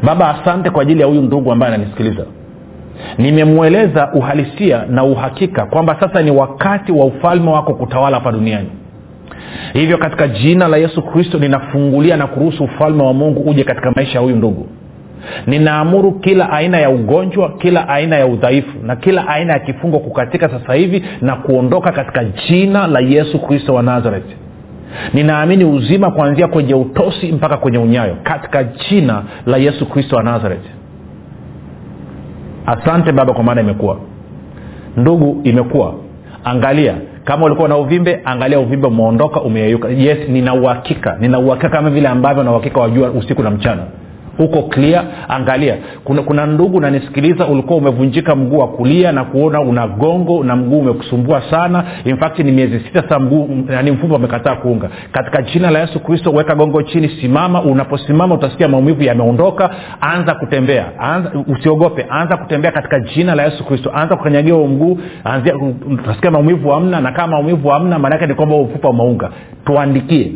baba 0.03 0.29
asante 0.41 0.71
kwa 0.71 0.83
ajili 0.83 1.01
ya 1.01 1.07
huyu 1.07 1.23
ndugu 1.23 1.53
ambaye 1.53 1.75
ananisikiliza. 1.75 2.25
Nimemweleza 3.19 4.11
uhalisia 4.15 4.85
na 4.89 5.05
uhakika 5.05 5.67
kwamba 5.67 5.97
sasa 6.01 6.23
ni 6.23 6.31
wakati 6.31 6.93
wa 6.93 7.07
ufalme 7.07 7.51
wako 7.51 7.75
kutawala 7.75 8.17
hapa 8.17 8.33
duniani 8.33 8.69
hivyo 9.73 9.99
katika 9.99 10.29
jina 10.29 10.69
la 10.69 10.77
yesu 10.77 11.03
kristo 11.03 11.39
ninafungulia 11.39 12.17
na 12.17 12.27
kuruhusu 12.27 12.65
ufalme 12.65 13.03
wa 13.03 13.13
mungu 13.15 13.51
uje 13.51 13.65
katika 13.65 13.91
maisha 13.91 14.15
ya 14.15 14.21
huyu 14.21 14.37
ndugu. 14.37 14.67
Ninaamuru 15.47 16.13
kila 16.13 16.51
aina 16.51 16.79
ya 16.79 16.91
ugonjwa 16.91 17.53
kila 17.59 17.89
aina 17.89 18.17
ya 18.17 18.27
udhaifu 18.27 18.79
na 18.83 18.97
kila 18.97 19.29
aina 19.29 19.53
ya 19.53 19.59
kifungo 19.59 19.99
kukatika 19.99 20.49
sasa 20.49 20.75
hivi 20.75 21.05
na 21.21 21.37
kuondoka 21.37 21.93
katika 21.93 22.25
jina 22.25 22.87
la 22.87 23.01
yesu 23.01 23.39
kristo 23.39 23.75
wa 23.75 23.83
nazareti 23.83 24.37
ninaamini 25.15 25.65
uzima 25.65 26.11
kuanzia 26.11 26.49
kwenye 26.49 26.75
utosi 26.75 27.33
mpaka 27.33 27.57
kwenye 27.57 27.79
unyayo 27.79 28.17
katika 28.23 28.65
jina 28.65 29.23
la 29.47 29.57
yesu 29.57 29.87
kristo 29.87 30.17
wa 30.17 30.23
nazareti 30.23 30.71
asante 32.67 33.13
baba 33.13 33.33
kwa 33.35 33.45
maana 33.45 33.61
imekuwa. 33.61 33.97
Ndugu 34.97 35.41
imekuwa. 35.45 35.95
Angalia 36.45 36.95
kama 37.31 37.47
ulikuwa 37.47 37.69
na 37.69 37.77
uvimbe 37.77 38.21
angalia 38.25 38.61
uvimbe 38.61 38.87
umeondoka 38.87 39.41
umeyeyuka. 39.41 39.89
Yes 39.89 40.19
nina 40.29 40.55
uhakika 40.55 41.17
nina 41.21 41.39
uhakika 41.39 41.69
kama 41.69 41.91
vile 41.91 42.09
ambavyo 42.09 42.43
na 42.43 42.51
uhakika 42.51 42.81
wajua 42.81 43.11
usiku 43.11 43.43
na 43.43 43.51
mchana 43.51 43.83
uko 44.41 44.63
clear. 44.63 45.05
Angalia 45.29 45.77
kuna, 46.05 46.23
kuna 46.23 46.47
ndugu 46.47 46.77
unanisikiliza 46.77 47.47
ulikuwa 47.47 47.79
umevunjika 47.79 48.37
mguu 48.37 48.59
wa 48.59 48.69
kulia 48.69 49.13
na 49.13 49.25
kuona 49.25 49.61
una 49.61 49.87
gongo 49.87 50.45
na 50.45 50.57
mguu 50.57 50.79
umekusumbua 50.79 51.43
sana. 51.51 51.85
In 52.05 52.17
fact 52.17 52.39
ni 52.39 52.53
miezi 52.53 52.81
sita 52.81 53.05
sa 53.09 53.19
mguu 53.19 53.49
yani 53.73 53.91
mfupa 53.91 54.17
umekataa 54.17 54.55
kuunga. 54.57 54.89
Katika 55.13 55.43
jina 55.43 55.71
la 55.71 55.79
yesu 55.81 56.01
kristo 56.01 56.31
weka 56.31 56.55
gongo 56.55 56.83
chini 56.83 57.09
simama. 57.09 57.63
Unaposimama 57.63 58.35
utasikia 58.35 58.69
maumivu 58.69 59.03
yameondoka. 59.03 59.71
Anza 60.01 60.35
kutembea. 60.35 60.85
Anza, 60.99 61.31
usiogope. 61.47 62.07
Anza 62.11 62.37
kutembea 62.37 62.73
katika 62.73 63.01
jina 63.01 63.35
la 63.35 63.43
yesu 63.45 63.65
kristo. 63.65 63.91
Anza 63.95 64.17
kukanyagia 64.17 64.55
mguu. 64.55 64.99
Utasikia 65.93 66.31
maumivu 66.31 66.71
hamna. 66.71 67.01
Na 67.01 67.13
kama 67.13 67.27
maumivu 67.33 67.69
hamna 67.69 67.99
maanaake 67.99 68.27
ni 68.27 68.35
kwamba 68.35 68.57
mfupa 68.59 68.89
umeunga. 68.89 69.31
Tuandikie 69.65 70.33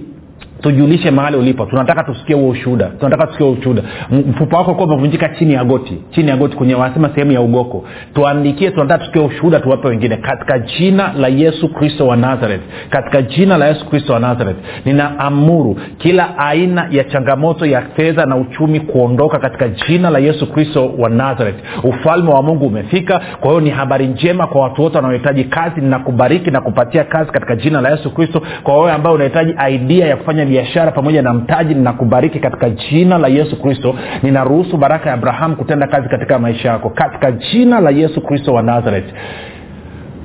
tujulishe 0.64 1.10
mahali 1.10 1.36
ulipo. 1.36 1.66
Tunataka 1.66 2.02
tusikie 2.04 2.36
huo 2.36 2.48
ushuhuda. 2.48 2.86
Tunataka 2.86 3.26
tusikie 3.26 3.46
ushuhuda. 3.46 3.82
Mfupa 4.10 4.58
wako 4.58 4.74
kuwa 4.74 4.86
umevunjika 4.86 5.28
chini 5.28 5.52
ya 5.52 5.64
goti. 5.64 5.98
Chini 6.10 6.28
ya 6.28 6.36
goti 6.36 6.56
kwenye 6.56 6.74
wanasema 6.74 7.08
sehemu 7.14 7.32
ya 7.32 7.40
ugoko. 7.40 7.84
Tuandikie 8.14 8.70
tunataka 8.70 8.98
tusikie 8.98 9.22
ushuhuda 9.22 9.60
tuwape 9.60 9.88
wengine. 9.88 10.16
Katika 10.16 10.58
jina 10.58 11.12
la 11.12 11.28
yesu 11.28 11.68
kristo 11.68 12.06
wa 12.06 12.16
nazareth. 12.16 12.60
Katika 12.90 13.22
jina 13.22 13.56
la 13.58 13.66
yesu 13.68 13.86
kristo 13.90 14.12
wa 14.12 14.20
nazareth. 14.20 14.56
Ninaamuru 14.84 15.76
kila 15.98 16.38
aina 16.38 16.88
ya 16.90 17.04
changamoto 17.04 17.66
ya 17.66 17.82
fedha 17.82 18.26
na 18.26 18.36
uchumi 18.36 18.80
kuondoka 18.80 19.38
katika 19.38 19.68
jina 19.68 20.10
la 20.10 20.18
yesu 20.18 20.52
kristo 20.52 20.92
wa 20.98 21.08
nazareth. 21.10 21.56
Ufalme 21.82 22.30
wa 22.30 22.42
mungu 22.42 22.66
umefika. 22.66 23.20
Kwa 23.40 23.48
hiyo 23.50 23.60
ni 23.60 23.70
habari 23.70 24.06
njema 24.06 24.46
kwa 24.46 24.60
watu 24.62 24.82
wote 24.82 24.96
wanaohitaji 24.96 25.44
kazi. 25.44 25.80
Ninakubariki 25.80 26.50
na 26.50 26.60
kupatia 26.60 27.04
kazi 27.04 27.30
katika 27.30 27.56
jina 27.56 27.80
la 27.80 27.90
yesu 27.90 28.10
kristo. 28.14 28.42
Kwa 28.62 28.76
wewe 28.78 28.92
ambao 28.92 29.14
unahitaji 29.14 29.54
idea 29.74 30.06
ya 30.06 30.16
kufanya 30.16 30.44
biashara 30.54 30.90
pamoja 30.90 31.22
na 31.22 31.34
mtaji 31.34 31.74
ninakubariki 31.74 32.38
katika 32.40 32.70
jina 32.70 33.18
la 33.18 33.28
yesu 33.28 33.62
kristo. 33.62 33.94
Ninaruhusu 34.22 34.76
baraka 34.76 35.08
ya 35.08 35.14
abraham 35.14 35.56
kutenda 35.56 35.86
kazi 35.86 36.08
katika 36.08 36.38
maisha 36.38 36.68
yako. 36.68 36.90
Katika 36.90 37.32
jina 37.32 37.80
la 37.80 37.90
yesu 37.90 38.20
kristo 38.20 38.54
wa 38.54 38.62
nazareth 38.62 39.04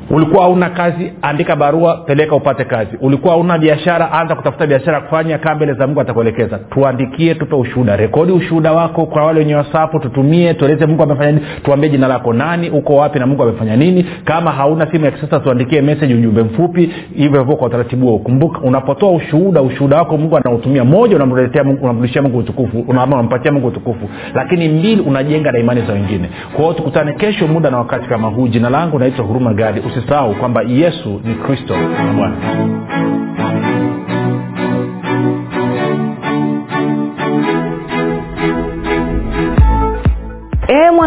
ulikuwa 0.09 0.43
hauna 0.43 0.69
kazi 0.69 1.13
andika 1.21 1.55
barua 1.55 1.97
peleka 1.97 2.35
upate 2.35 2.65
kazi. 2.65 2.97
Ulikuwa 3.01 3.33
hauna 3.33 3.57
biashara 3.57 4.11
anza 4.11 4.35
kutafuta 4.35 4.67
biashara 4.67 5.01
kufanya 5.01 5.37
kaa 5.37 5.55
mbele 5.55 5.73
za 5.73 5.87
mungu 5.87 6.01
atakuelekeza. 6.01 6.57
Tuandikie 6.57 7.35
tupe 7.35 7.55
ushuhuda. 7.55 7.95
Rekodi 7.95 8.31
ushuhuda 8.31 8.71
wako 8.73 9.05
kwa 9.05 9.25
wale 9.25 9.39
wenye 9.39 9.55
wasapu 9.55 9.99
tutumie 9.99 10.53
tueleze 10.53 10.85
mungu 10.85 11.03
amefanya 11.03 11.31
nini 11.31 11.45
tuambie 11.63 11.89
jina 11.89 12.07
lako 12.07 12.33
nani 12.33 12.69
uko 12.69 12.95
wapi 12.95 13.19
na 13.19 13.27
mungu 13.27 13.43
amefanya 13.43 13.75
nini. 13.75 14.05
Kama 14.25 14.51
hauna 14.51 14.91
simu 14.91 15.05
ya 15.05 15.11
kisasa 15.11 15.39
tuandikie 15.39 15.81
meseji 15.81 16.13
ujumbe 16.13 16.43
mfupi 16.43 16.91
hivyo 17.15 17.39
hivyo 17.39 17.55
kwa 17.55 17.67
utaratibu 17.67 18.07
huo. 18.07 18.19
Kumbuka 18.19 18.59
unapotoa 18.59 19.11
ushuhuda 19.11 19.61
ushuhuda 19.61 19.97
wako 19.97 20.17
mungu 20.17 20.37
anautumia 20.37 20.83
moja 20.85 21.15
unamrudishia 21.15 22.21
mungu 22.21 22.37
utukufu 22.37 22.79
unampatia 22.87 23.51
mungu 23.51 23.67
utukufu. 23.67 24.09
Lakini 24.33 24.69
mbili 24.69 25.01
unajenga 25.01 25.51
na 25.51 25.59
imani 25.59 25.81
za 25.81 25.93
wengine. 25.93 26.29
Kwa 26.53 26.61
hiyo 26.61 26.73
tukutane 26.73 27.13
kesho 27.13 27.47
muda 27.47 27.69
na 27.71 27.77
wakati 27.77 28.07
kama 28.07 28.27
huu. 28.27 28.47
Jina 28.47 28.69
langu 28.69 28.99
naitwa 28.99 29.25
huruma 29.25 29.53
gadi 29.53 29.79
usisahau 29.99 30.35
kwamba 30.35 30.61
yesu 30.61 31.21
ni 31.25 31.35
kristo 31.35 31.75
na 31.77 32.13
bwana 32.13 32.35